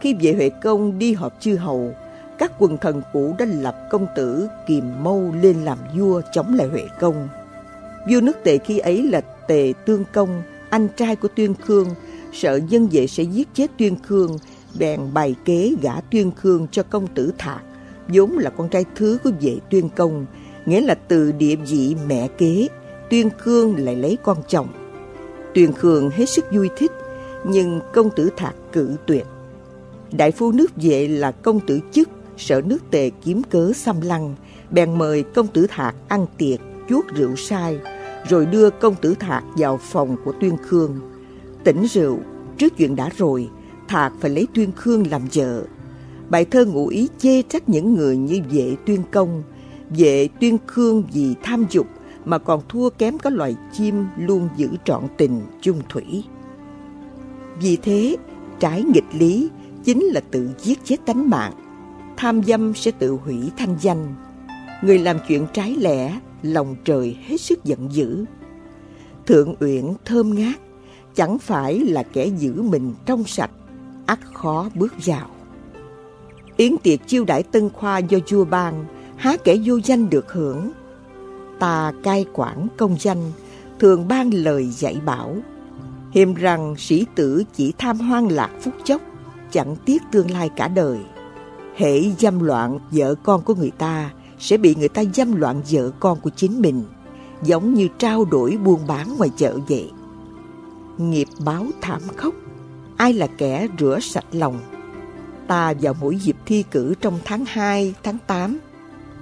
[0.00, 1.94] Khi vệ huệ công đi họp chư hầu,
[2.38, 6.66] các quần thần cũ đã lập công tử Kiềm Mâu lên làm vua chống lại
[6.68, 7.28] Huệ Công.
[8.10, 11.88] Vua nước Tề khi ấy là Tề Tương Công, anh trai của Tuyên Khương,
[12.32, 14.38] sợ dân vệ sẽ giết chết Tuyên Khương,
[14.78, 17.62] bèn bày kế gả Tuyên Khương cho công tử Thạc,
[18.08, 20.26] vốn là con trai thứ của vệ Tuyên Công,
[20.66, 22.68] nghĩa là từ địa vị mẹ kế,
[23.10, 24.68] Tuyên Khương lại lấy con chồng.
[25.54, 26.92] Tuyên Khương hết sức vui thích,
[27.44, 29.26] nhưng công tử Thạc cự tuyệt.
[30.12, 34.34] Đại phu nước vệ là công tử chức, sợ nước tề kiếm cớ xâm lăng,
[34.70, 37.78] bèn mời công tử Thạc ăn tiệc, chuốt rượu sai,
[38.28, 41.00] rồi đưa công tử Thạc vào phòng của Tuyên Khương.
[41.64, 42.18] Tỉnh rượu,
[42.58, 43.48] trước chuyện đã rồi,
[43.88, 45.64] Thạc phải lấy Tuyên Khương làm vợ.
[46.30, 49.42] Bài thơ ngụ ý chê trách những người như vệ Tuyên Công,
[49.90, 51.86] vệ Tuyên Khương vì tham dục
[52.24, 56.24] mà còn thua kém các loài chim luôn giữ trọn tình chung thủy.
[57.60, 58.16] Vì thế,
[58.60, 59.50] trái nghịch lý
[59.84, 61.52] chính là tự giết chết tánh mạng.
[62.16, 64.14] Tham dâm sẽ tự hủy thanh danh.
[64.82, 68.24] Người làm chuyện trái lẽ, lòng trời hết sức giận dữ.
[69.26, 70.60] Thượng uyển thơm ngát,
[71.14, 73.50] chẳng phải là kẻ giữ mình trong sạch,
[74.06, 75.30] ắt khó bước vào.
[76.56, 78.84] Yến tiệc chiêu đãi tân khoa do vua ban,
[79.16, 80.70] há kẻ vô danh được hưởng.
[81.58, 83.32] Ta cai quản công danh,
[83.78, 85.36] thường ban lời dạy bảo,
[86.10, 89.02] Hiềm rằng sĩ tử chỉ tham hoang lạc phút chốc,
[89.50, 90.98] chẳng tiếc tương lai cả đời.
[91.76, 95.90] Hễ dâm loạn vợ con của người ta, sẽ bị người ta dâm loạn vợ
[96.00, 96.84] con của chính mình,
[97.42, 99.90] giống như trao đổi buôn bán ngoài chợ vậy.
[100.98, 102.34] Nghiệp báo thảm khốc,
[102.96, 104.58] ai là kẻ rửa sạch lòng.
[105.46, 108.58] Ta vào mỗi dịp thi cử trong tháng 2, tháng 8,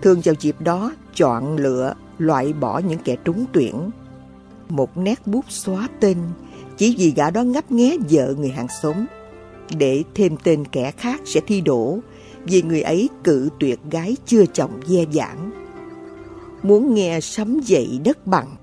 [0.03, 3.91] thường vào dịp đó chọn lựa, loại bỏ những kẻ trúng tuyển.
[4.69, 6.19] Một nét bút xóa tên
[6.77, 8.97] chỉ vì gã đó ngấp nghé vợ người hàng xóm.
[9.79, 11.99] Để thêm tên kẻ khác sẽ thi đổ
[12.47, 15.51] vì người ấy cự tuyệt gái chưa chồng dè dãn.
[16.63, 18.57] Muốn nghe sấm dậy đất bằng.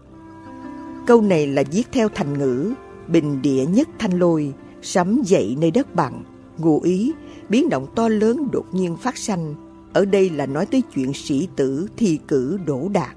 [1.07, 2.73] Câu này là viết theo thành ngữ,
[3.07, 4.53] bình địa nhất thanh lôi,
[4.83, 6.23] Sấm dậy nơi đất bằng,
[6.57, 7.13] ngụ ý,
[7.49, 9.55] biến động to lớn đột nhiên phát sanh.
[9.93, 13.15] Ở đây là nói tới chuyện sĩ tử thi cử đổ đạt.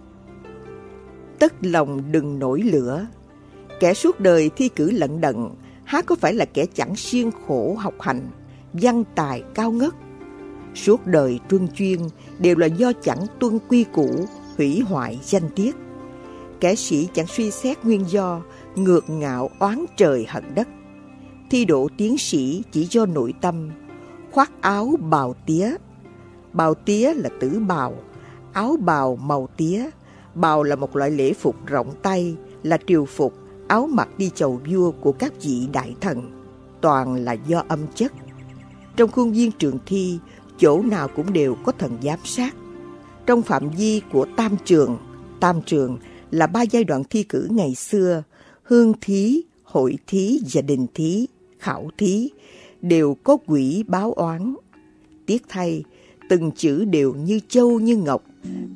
[1.38, 3.06] Tất lòng đừng nổi lửa.
[3.80, 5.50] Kẻ suốt đời thi cử lận đận,
[5.84, 8.30] há có phải là kẻ chẳng siêng khổ học hành,
[8.72, 9.94] văn tài cao ngất.
[10.76, 12.00] Suốt đời truân chuyên
[12.38, 15.76] đều là do chẳng tuân quy củ, hủy hoại danh tiết.
[16.60, 18.42] Kẻ sĩ chẳng suy xét nguyên do,
[18.74, 20.68] ngược ngạo oán trời hận đất.
[21.50, 23.70] Thi độ tiến sĩ chỉ do nội tâm,
[24.30, 25.74] khoác áo bào tía.
[26.52, 27.94] Bào tía là tử bào,
[28.52, 29.90] áo bào màu tía.
[30.34, 33.34] Bào là một loại lễ phục rộng tay, là triều phục,
[33.68, 36.42] áo mặc đi chầu vua của các vị đại thần.
[36.80, 38.12] Toàn là do âm chất.
[38.96, 40.18] Trong khuôn viên trường thi,
[40.58, 42.56] chỗ nào cũng đều có thần giám sát.
[43.26, 44.98] Trong phạm vi của tam trường,
[45.40, 45.98] tam trường
[46.30, 48.22] là ba giai đoạn thi cử ngày xưa,
[48.62, 51.26] hương thí, hội thí và đình thí,
[51.58, 52.30] khảo thí,
[52.82, 54.54] đều có quỷ báo oán.
[55.26, 55.84] Tiếc thay,
[56.28, 58.22] từng chữ đều như châu như ngọc,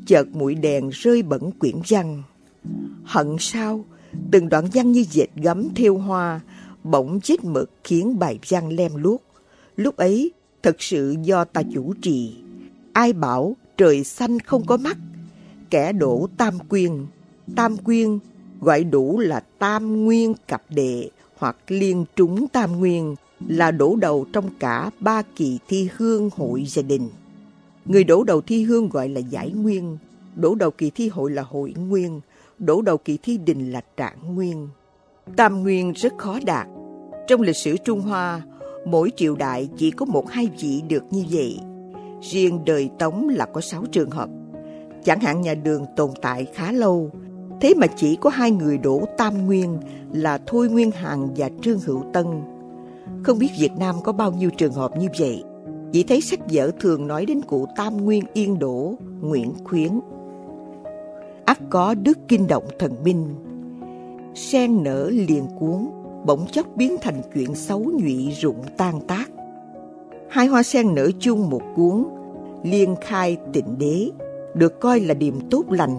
[0.06, 2.22] chợt mũi đèn rơi bẩn quyển văn.
[3.04, 3.84] Hận sao,
[4.30, 6.40] từng đoạn văn như dệt gấm theo hoa,
[6.84, 9.22] bỗng chết mực khiến bài văn lem luốc.
[9.76, 12.34] Lúc ấy, thật sự do ta chủ trì.
[12.92, 14.96] Ai bảo trời xanh không có mắt,
[15.70, 17.06] kẻ đổ tam quyên.
[17.56, 18.18] Tam quyên
[18.60, 23.14] gọi đủ là tam nguyên cặp đệ hoặc liên trúng tam nguyên
[23.48, 27.08] là đổ đầu trong cả ba kỳ thi hương hội gia đình.
[27.84, 29.98] Người đổ đầu thi hương gọi là giải nguyên,
[30.36, 32.20] đổ đầu kỳ thi hội là hội nguyên,
[32.58, 34.68] đổ đầu kỳ thi đình là trạng nguyên.
[35.36, 36.66] Tam nguyên rất khó đạt.
[37.28, 38.42] Trong lịch sử Trung Hoa,
[38.84, 41.58] mỗi triều đại chỉ có một hai vị được như vậy.
[42.20, 44.28] Riêng đời Tống là có sáu trường hợp.
[45.04, 47.10] Chẳng hạn nhà đường tồn tại khá lâu,
[47.60, 49.78] thế mà chỉ có hai người đổ tam nguyên
[50.12, 52.26] là Thôi Nguyên Hằng và Trương Hữu Tân.
[53.22, 55.44] Không biết Việt Nam có bao nhiêu trường hợp như vậy.
[55.92, 60.00] Chỉ thấy sách vở thường nói đến cụ Tam Nguyên Yên đổ Nguyễn Khuyến.
[61.44, 63.34] ắt có đức kinh động thần minh.
[64.34, 65.86] Sen nở liền cuốn,
[66.24, 69.30] bỗng chốc biến thành chuyện xấu nhụy rụng tan tác.
[70.28, 72.04] Hai hoa sen nở chung một cuốn,
[72.62, 74.10] liên khai tịnh đế,
[74.54, 75.96] được coi là điềm tốt lành.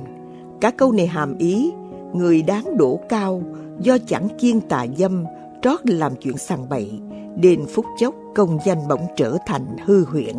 [0.62, 1.72] Cả câu này hàm ý,
[2.14, 3.42] người đáng đổ cao
[3.80, 5.26] do chẳng kiên tà dâm,
[5.62, 6.92] trót làm chuyện sằng bậy,
[7.36, 10.36] đền phút chốc công danh bỗng trở thành hư huyễn.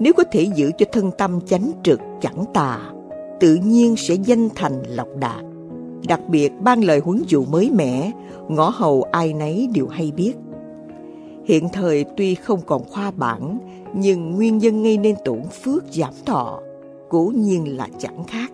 [0.00, 2.78] Nếu có thể giữ cho thân tâm chánh trực chẳng tà,
[3.40, 5.44] tự nhiên sẽ danh thành lộc đạt.
[6.08, 8.12] Đặc biệt ban lời huấn dụ mới mẻ,
[8.48, 10.32] ngõ hầu ai nấy đều hay biết.
[11.44, 13.58] Hiện thời tuy không còn khoa bản,
[13.94, 16.60] nhưng nguyên nhân gây nên tổn phước giảm thọ,
[17.08, 18.52] cố nhiên là chẳng khác.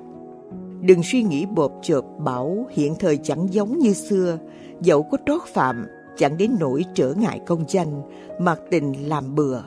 [0.81, 4.39] Đừng suy nghĩ bộp chợp bảo hiện thời chẳng giống như xưa,
[4.81, 5.87] dẫu có trót phạm,
[6.17, 8.03] chẳng đến nỗi trở ngại công danh,
[8.41, 9.61] mặc tình làm bừa,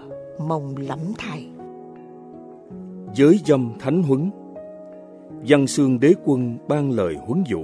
[0.48, 1.48] mong lắm thay.
[3.16, 4.32] Giới dâm thánh huấn
[5.48, 7.64] Văn xương đế quân ban lời huấn dụ.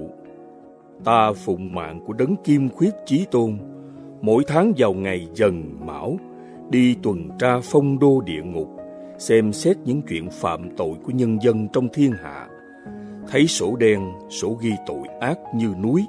[1.04, 3.58] Ta phụng mạng của đấng kim khuyết chí tôn
[4.22, 6.18] Mỗi tháng vào ngày dần mão
[6.70, 8.70] Đi tuần tra phong đô địa ngục
[9.18, 12.48] Xem xét những chuyện phạm tội của nhân dân trong thiên hạ.
[13.28, 16.06] Thấy sổ đen, sổ ghi tội ác như núi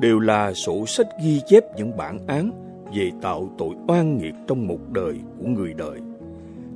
[0.00, 2.50] Đều là sổ sách ghi chép những bản án
[2.94, 6.00] Về tạo tội oan nghiệt trong một đời của người đời.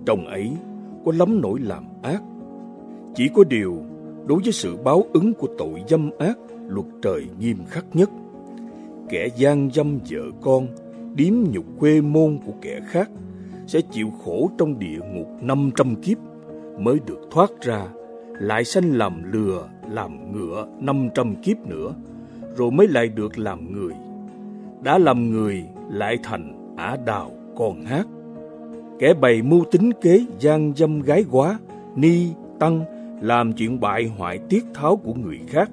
[0.06, 0.52] Trong ấy
[1.04, 2.22] có lắm nỗi làm ác.
[3.14, 3.82] Chỉ có điều
[4.26, 8.10] đối với sự báo ứng của tội dâm ác luật trời nghiêm khắc nhất.
[9.08, 10.66] Kẻ gian dâm vợ con,
[11.14, 13.10] điếm nhục quê môn của kẻ khác
[13.66, 16.18] sẽ chịu khổ trong địa ngục năm trăm kiếp
[16.78, 17.86] mới được thoát ra,
[18.40, 21.94] lại sanh làm lừa, làm ngựa năm trăm kiếp nữa,
[22.56, 23.92] rồi mới lại được làm người.
[24.82, 28.06] Đã làm người, lại thành ả đào con hát.
[28.98, 31.58] Kẻ bày mưu tính kế gian dâm gái quá,
[31.96, 32.26] ni,
[32.58, 32.84] tăng
[33.22, 35.70] làm chuyện bại hoại tiết tháo của người khác,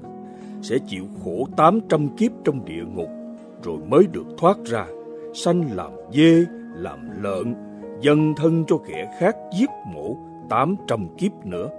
[0.62, 3.10] sẽ chịu khổ tám trăm kiếp trong địa ngục,
[3.64, 4.86] rồi mới được thoát ra,
[5.34, 6.46] sanh làm dê,
[6.76, 7.54] làm lợn
[8.02, 10.18] dân thân cho kẻ khác giết mổ
[10.50, 11.70] tám trăm kiếp nữa.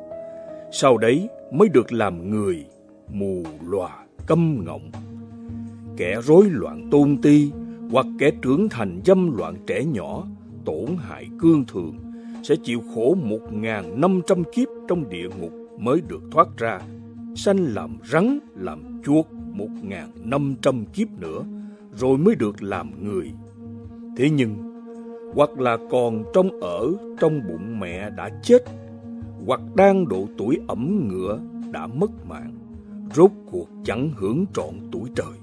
[0.72, 2.64] Sau đấy mới được làm người,
[3.12, 4.90] mù lòa, câm ngọng.
[5.96, 7.50] Kẻ rối loạn tôn ti
[7.90, 10.26] hoặc kẻ trưởng thành dâm loạn trẻ nhỏ,
[10.64, 11.98] tổn hại cương thường,
[12.42, 16.80] sẽ chịu khổ một ngàn năm trăm kiếp trong địa ngục mới được thoát ra.
[17.34, 21.44] Sanh làm rắn làm chuột một ngàn năm trăm kiếp nữa
[21.96, 23.32] rồi mới được làm người.
[24.16, 24.56] Thế nhưng
[25.34, 28.64] hoặc là còn trong ở trong bụng mẹ đã chết
[29.46, 31.40] hoặc đang độ tuổi ẩm ngựa
[31.72, 32.52] đã mất mạng
[33.14, 35.34] rốt cuộc chẳng hưởng trọn tuổi trời.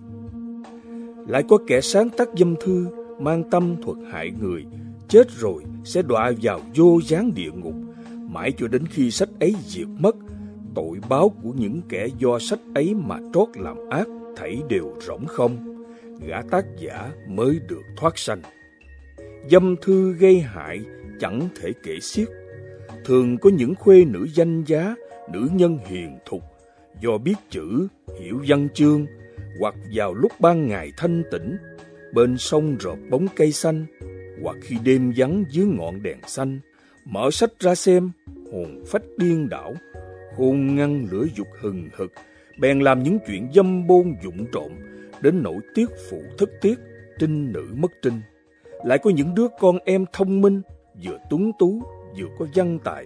[1.28, 2.88] Lại có kẻ sáng tác dâm thư
[3.20, 4.66] mang tâm thuật hại người,
[5.08, 7.74] chết rồi sẽ đọa vào vô gián địa ngục,
[8.38, 10.16] mãi cho đến khi sách ấy diệt mất,
[10.76, 15.26] tội báo của những kẻ do sách ấy mà trót làm ác thảy đều rỗng
[15.26, 15.84] không,
[16.28, 18.42] gã tác giả mới được thoát sanh.
[19.52, 20.82] Dâm thư gây hại
[21.20, 22.28] chẳng thể kể xiết,
[23.06, 24.96] thường có những khuê nữ danh giá,
[25.34, 26.42] nữ nhân hiền thục,
[27.02, 27.88] do biết chữ,
[28.20, 29.06] hiểu văn chương,
[29.60, 31.58] hoặc vào lúc ban ngày thanh tĩnh,
[32.14, 33.86] bên sông rợp bóng cây xanh,
[34.44, 36.60] hoặc khi đêm vắng dưới ngọn đèn xanh,
[37.10, 38.12] mở sách ra xem,
[38.52, 39.74] hồn phách điên đảo,
[40.38, 42.12] hôn ngăn lửa dục hừng hực,
[42.60, 44.72] bèn làm những chuyện dâm bôn dụng trộm,
[45.22, 46.80] đến nỗi tiếc phụ thất tiếc,
[47.20, 48.22] trinh nữ mất trinh.
[48.86, 50.62] Lại có những đứa con em thông minh,
[51.04, 51.82] vừa tuấn tú,
[52.20, 53.06] vừa có văn tài.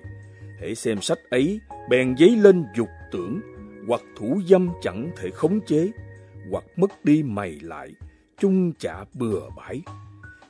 [0.60, 3.42] Hãy xem sách ấy, bèn giấy lên dục tưởng,
[3.88, 5.92] hoặc thủ dâm chẳng thể khống chế,
[6.52, 7.90] hoặc mất đi mày lại,
[8.40, 9.82] chung chạ bừa bãi.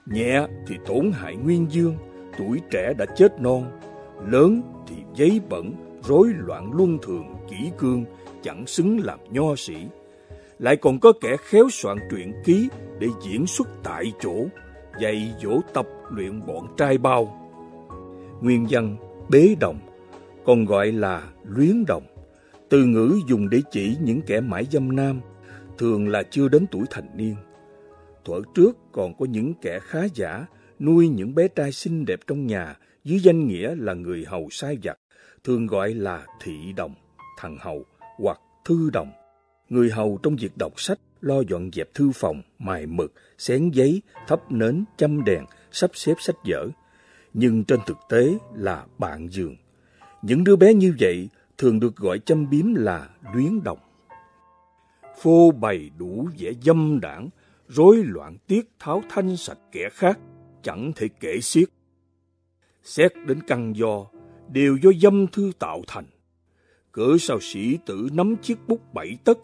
[0.06, 1.98] Nhẹ thì tổn hại nguyên dương,
[2.38, 3.80] tuổi trẻ đã chết non,
[4.28, 5.74] lớn thì giấy bẩn,
[6.04, 8.06] rối loạn luân thường, kỹ cương,
[8.44, 9.76] chẳng xứng làm nho sĩ.
[10.60, 12.70] Lại còn có kẻ khéo soạn truyện ký
[13.00, 14.46] để diễn xuất tại chỗ,
[15.00, 17.38] dạy dỗ tập luyện bọn trai bao.
[18.42, 18.96] Nguyên văn
[19.30, 19.80] bế đồng,
[20.46, 22.04] còn gọi là luyến đồng.
[22.70, 25.22] Từ ngữ dùng để chỉ những kẻ mãi dâm nam,
[25.78, 27.36] thường là chưa đến tuổi thành niên.
[28.26, 30.46] Thuở trước còn có những kẻ khá giả
[30.82, 34.78] nuôi những bé trai xinh đẹp trong nhà dưới danh nghĩa là người hầu sai
[34.84, 34.98] vặt,
[35.44, 36.94] thường gọi là thị đồng,
[37.38, 37.86] thằng hầu
[38.18, 39.12] hoặc thư đồng.
[39.70, 44.02] Người hầu trong việc đọc sách, lo dọn dẹp thư phòng, mài mực, xén giấy,
[44.28, 46.70] thắp nến, chăm đèn, sắp xếp sách vở.
[47.34, 49.56] Nhưng trên thực tế là bạn giường.
[50.22, 53.80] Những đứa bé như vậy thường được gọi châm biếm là luyến đồng.
[55.22, 57.30] Phô bày đủ vẻ dâm đảng,
[57.68, 60.20] rối loạn tiết tháo thanh sạch kẻ khác,
[60.64, 61.70] chẳng thể kể xiết.
[62.84, 64.06] Xét đến căn do,
[64.52, 66.06] đều do dâm thư tạo thành.
[66.92, 69.38] Cỡ sao sĩ tử nắm chiếc bút bảy tấc,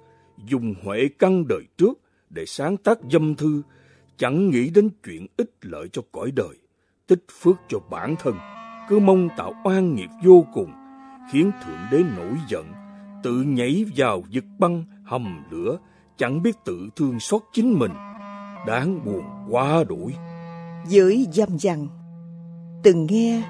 [0.45, 1.99] dùng huệ căn đời trước
[2.30, 3.61] để sáng tác dâm thư,
[4.18, 6.57] chẳng nghĩ đến chuyện ích lợi cho cõi đời,
[7.07, 8.36] tích phước cho bản thân,
[8.89, 10.72] cứ mong tạo oan nghiệp vô cùng,
[11.32, 12.65] khiến Thượng Đế nổi giận,
[13.24, 15.80] tự nhảy vào vực băng, hầm lửa,
[16.18, 17.91] chẳng biết tự thương xót chính mình.
[18.68, 20.13] Đáng buồn quá đuổi.
[20.89, 21.88] Dưới dâm dăng,
[22.83, 23.43] từng nghe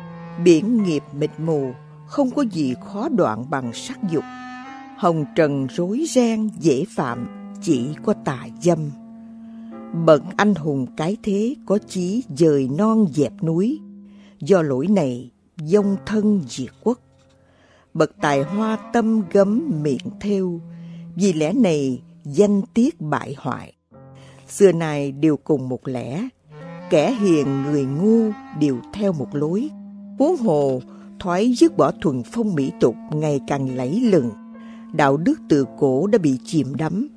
[0.44, 1.72] biển nghiệp mịt mù,
[2.08, 4.24] không có gì khó đoạn bằng sắc dục.
[4.98, 7.28] Hồng trần rối ren dễ phạm,
[7.62, 8.80] chỉ có tà dâm.
[10.06, 13.80] Bận anh hùng cái thế có chí dời non dẹp núi,
[14.40, 17.00] do lỗi này dông thân diệt quốc.
[17.94, 20.62] Bậc tài hoa tâm gấm miệng theo,
[21.16, 23.74] vì lẽ này danh tiết bại hoại.
[24.48, 26.28] Xưa nay đều cùng một lẽ,
[26.90, 29.70] kẻ hiền người ngu đều theo một lối.
[30.20, 30.82] Huống hồ,
[31.20, 34.32] thoái dứt bỏ thuần phong mỹ tục ngày càng lẫy lừng.
[34.94, 37.08] Đạo đức từ cổ đã bị chìm đắm.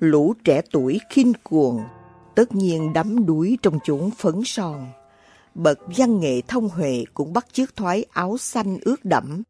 [0.00, 1.80] Lũ trẻ tuổi khinh cuồng,
[2.34, 4.86] tất nhiên đắm đuối trong chốn phấn son.
[5.54, 9.42] Bậc văn nghệ thông huệ cũng bắt chước thoái áo xanh ướt đẫm.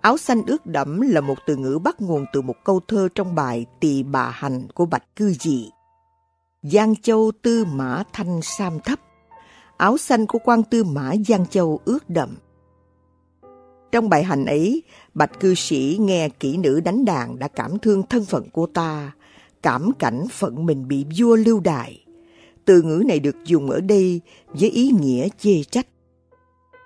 [0.00, 3.34] Áo xanh ướt đẫm là một từ ngữ bắt nguồn từ một câu thơ trong
[3.34, 5.70] bài Tỳ bà hành của Bạch Cư Dị.
[6.72, 9.00] Giang Châu tư mã thanh sam thấp,
[9.76, 12.36] áo xanh của quan tư mã Giang Châu ướt đậm.
[13.92, 14.82] Trong bài hành ấy,
[15.14, 19.12] bạch cư sĩ nghe kỹ nữ đánh đàn đã cảm thương thân phận cô ta,
[19.62, 22.04] cảm cảnh phận mình bị vua lưu đài.
[22.64, 25.86] Từ ngữ này được dùng ở đây với ý nghĩa chê trách.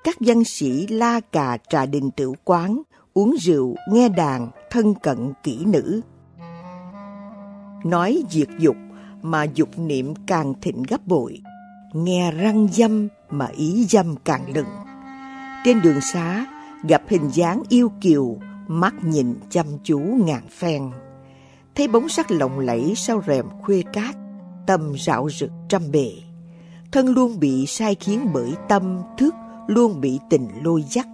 [0.05, 2.83] Các văn sĩ la cà trà đình tiểu quán,
[3.15, 6.01] uống rượu, nghe đàn, thân cận kỹ nữ.
[7.85, 8.77] Nói diệt dục
[9.23, 11.41] mà dục niệm càng thịnh gấp bội,
[11.93, 14.67] nghe răng dâm mà ý dâm càng lừng.
[15.65, 16.47] Trên đường xá,
[16.83, 18.37] gặp hình dáng yêu kiều,
[18.69, 20.91] mắt nhìn chăm chú ngàn phen.
[21.75, 24.17] Thấy bóng sắc lộng lẫy sau rèm khuê cát,
[24.67, 26.13] tâm rạo rực trăm bề.
[26.93, 29.35] Thân luôn bị sai khiến bởi tâm, thức,
[29.67, 31.07] luôn bị tình lôi dắt.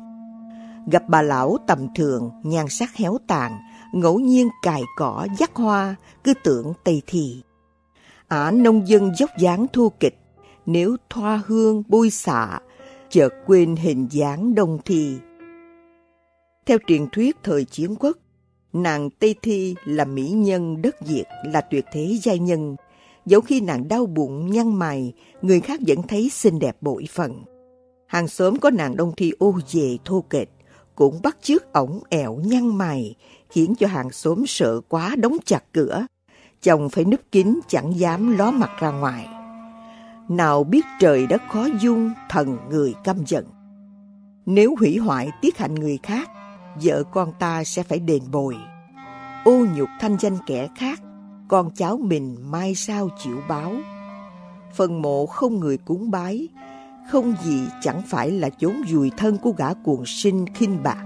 [0.92, 3.58] Gặp bà lão tầm thường, nhan sắc héo tàn,
[3.92, 5.94] ngẫu nhiên cài cỏ dắt hoa,
[6.24, 7.42] cứ tưởng tây thì.
[8.34, 10.18] Ả nông dân dốc dáng thua kịch,
[10.66, 12.58] nếu thoa hương bôi xạ,
[13.10, 15.16] chợt quên hình dáng đông thi.
[16.66, 18.18] Theo truyền thuyết thời chiến quốc,
[18.72, 22.76] nàng Tây Thi là mỹ nhân đất Việt, là tuyệt thế giai nhân.
[23.26, 25.12] Dẫu khi nàng đau bụng, nhăn mày,
[25.42, 27.42] người khác vẫn thấy xinh đẹp bội phần
[28.06, 30.48] Hàng xóm có nàng Đông Thi ô về thô kệch,
[30.94, 33.14] cũng bắt chước ổng ẹo nhăn mày,
[33.50, 36.06] khiến cho hàng xóm sợ quá đóng chặt cửa.
[36.64, 39.28] Chồng phải núp kín chẳng dám ló mặt ra ngoài.
[40.28, 43.44] nào biết trời đất khó dung, thần người căm giận.
[44.46, 46.30] Nếu hủy hoại tiết hạnh người khác,
[46.82, 48.56] vợ con ta sẽ phải đền bồi.
[49.44, 51.00] Ô nhục thanh danh kẻ khác,
[51.48, 53.72] con cháu mình mai sao chịu báo.
[54.74, 56.48] Phần mộ không người cúng bái,
[57.10, 61.04] không gì chẳng phải là chốn dùi thân của gã cuồng sinh khinh bạc.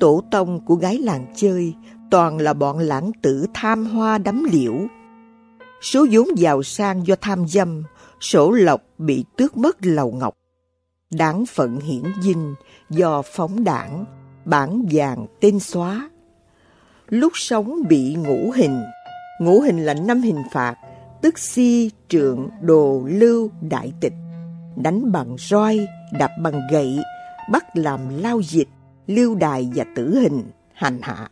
[0.00, 1.74] Tổ tông của gái làng chơi
[2.16, 4.74] toàn là bọn lãng tử tham hoa đắm liễu.
[5.82, 7.82] Số vốn giàu sang do tham dâm,
[8.20, 10.34] sổ lộc bị tước mất lầu ngọc.
[11.10, 12.54] Đáng phận hiển dinh
[12.90, 14.04] do phóng đảng,
[14.44, 16.10] bản vàng tên xóa.
[17.08, 18.82] Lúc sống bị ngũ hình,
[19.40, 20.74] ngũ hình là năm hình phạt,
[21.22, 24.14] tức si, trượng, đồ, lưu, đại tịch.
[24.76, 25.86] Đánh bằng roi,
[26.18, 26.98] đập bằng gậy,
[27.52, 28.68] bắt làm lao dịch,
[29.06, 30.42] lưu đài và tử hình,
[30.74, 31.28] hành hạ.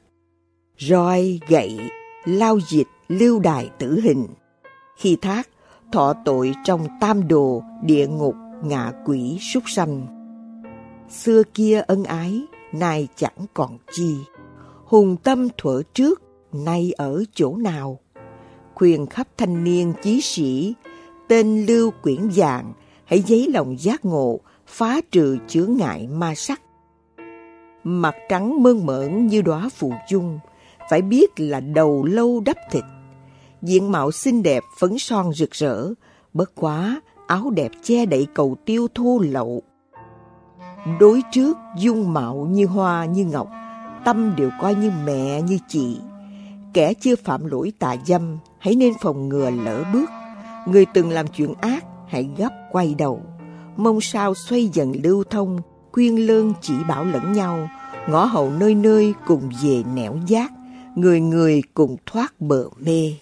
[0.78, 1.78] Roi, gậy,
[2.24, 4.26] lao dịch, lưu đài tử hình.
[4.96, 5.48] Khi thác,
[5.92, 10.06] thọ tội trong tam đồ, địa ngục, ngạ quỷ, súc sanh.
[11.10, 14.16] Xưa kia ân ái, nay chẳng còn chi.
[14.84, 16.22] Hùng tâm thuở trước,
[16.52, 17.98] nay ở chỗ nào?
[18.74, 20.74] Khuyên khắp thanh niên chí sĩ,
[21.28, 22.72] tên lưu quyển vàng
[23.04, 26.62] hãy giấy lòng giác ngộ, phá trừ chướng ngại ma sắc.
[27.84, 30.38] Mặt trắng mơn mởn như đóa phù dung,
[30.90, 32.84] phải biết là đầu lâu đắp thịt.
[33.62, 35.88] Diện mạo xinh đẹp phấn son rực rỡ,
[36.32, 39.62] bất quá áo đẹp che đậy cầu tiêu thô lậu.
[41.00, 43.48] Đối trước dung mạo như hoa như ngọc,
[44.04, 45.98] tâm đều coi như mẹ như chị.
[46.74, 50.10] Kẻ chưa phạm lỗi tà dâm, hãy nên phòng ngừa lỡ bước.
[50.66, 53.22] Người từng làm chuyện ác, hãy gấp quay đầu.
[53.76, 55.58] Mong sao xoay dần lưu thông,
[55.92, 57.68] quyên lương chỉ bảo lẫn nhau,
[58.08, 60.52] ngõ hậu nơi nơi cùng về nẻo giác,
[60.96, 63.14] người người cùng thoát bờ mê.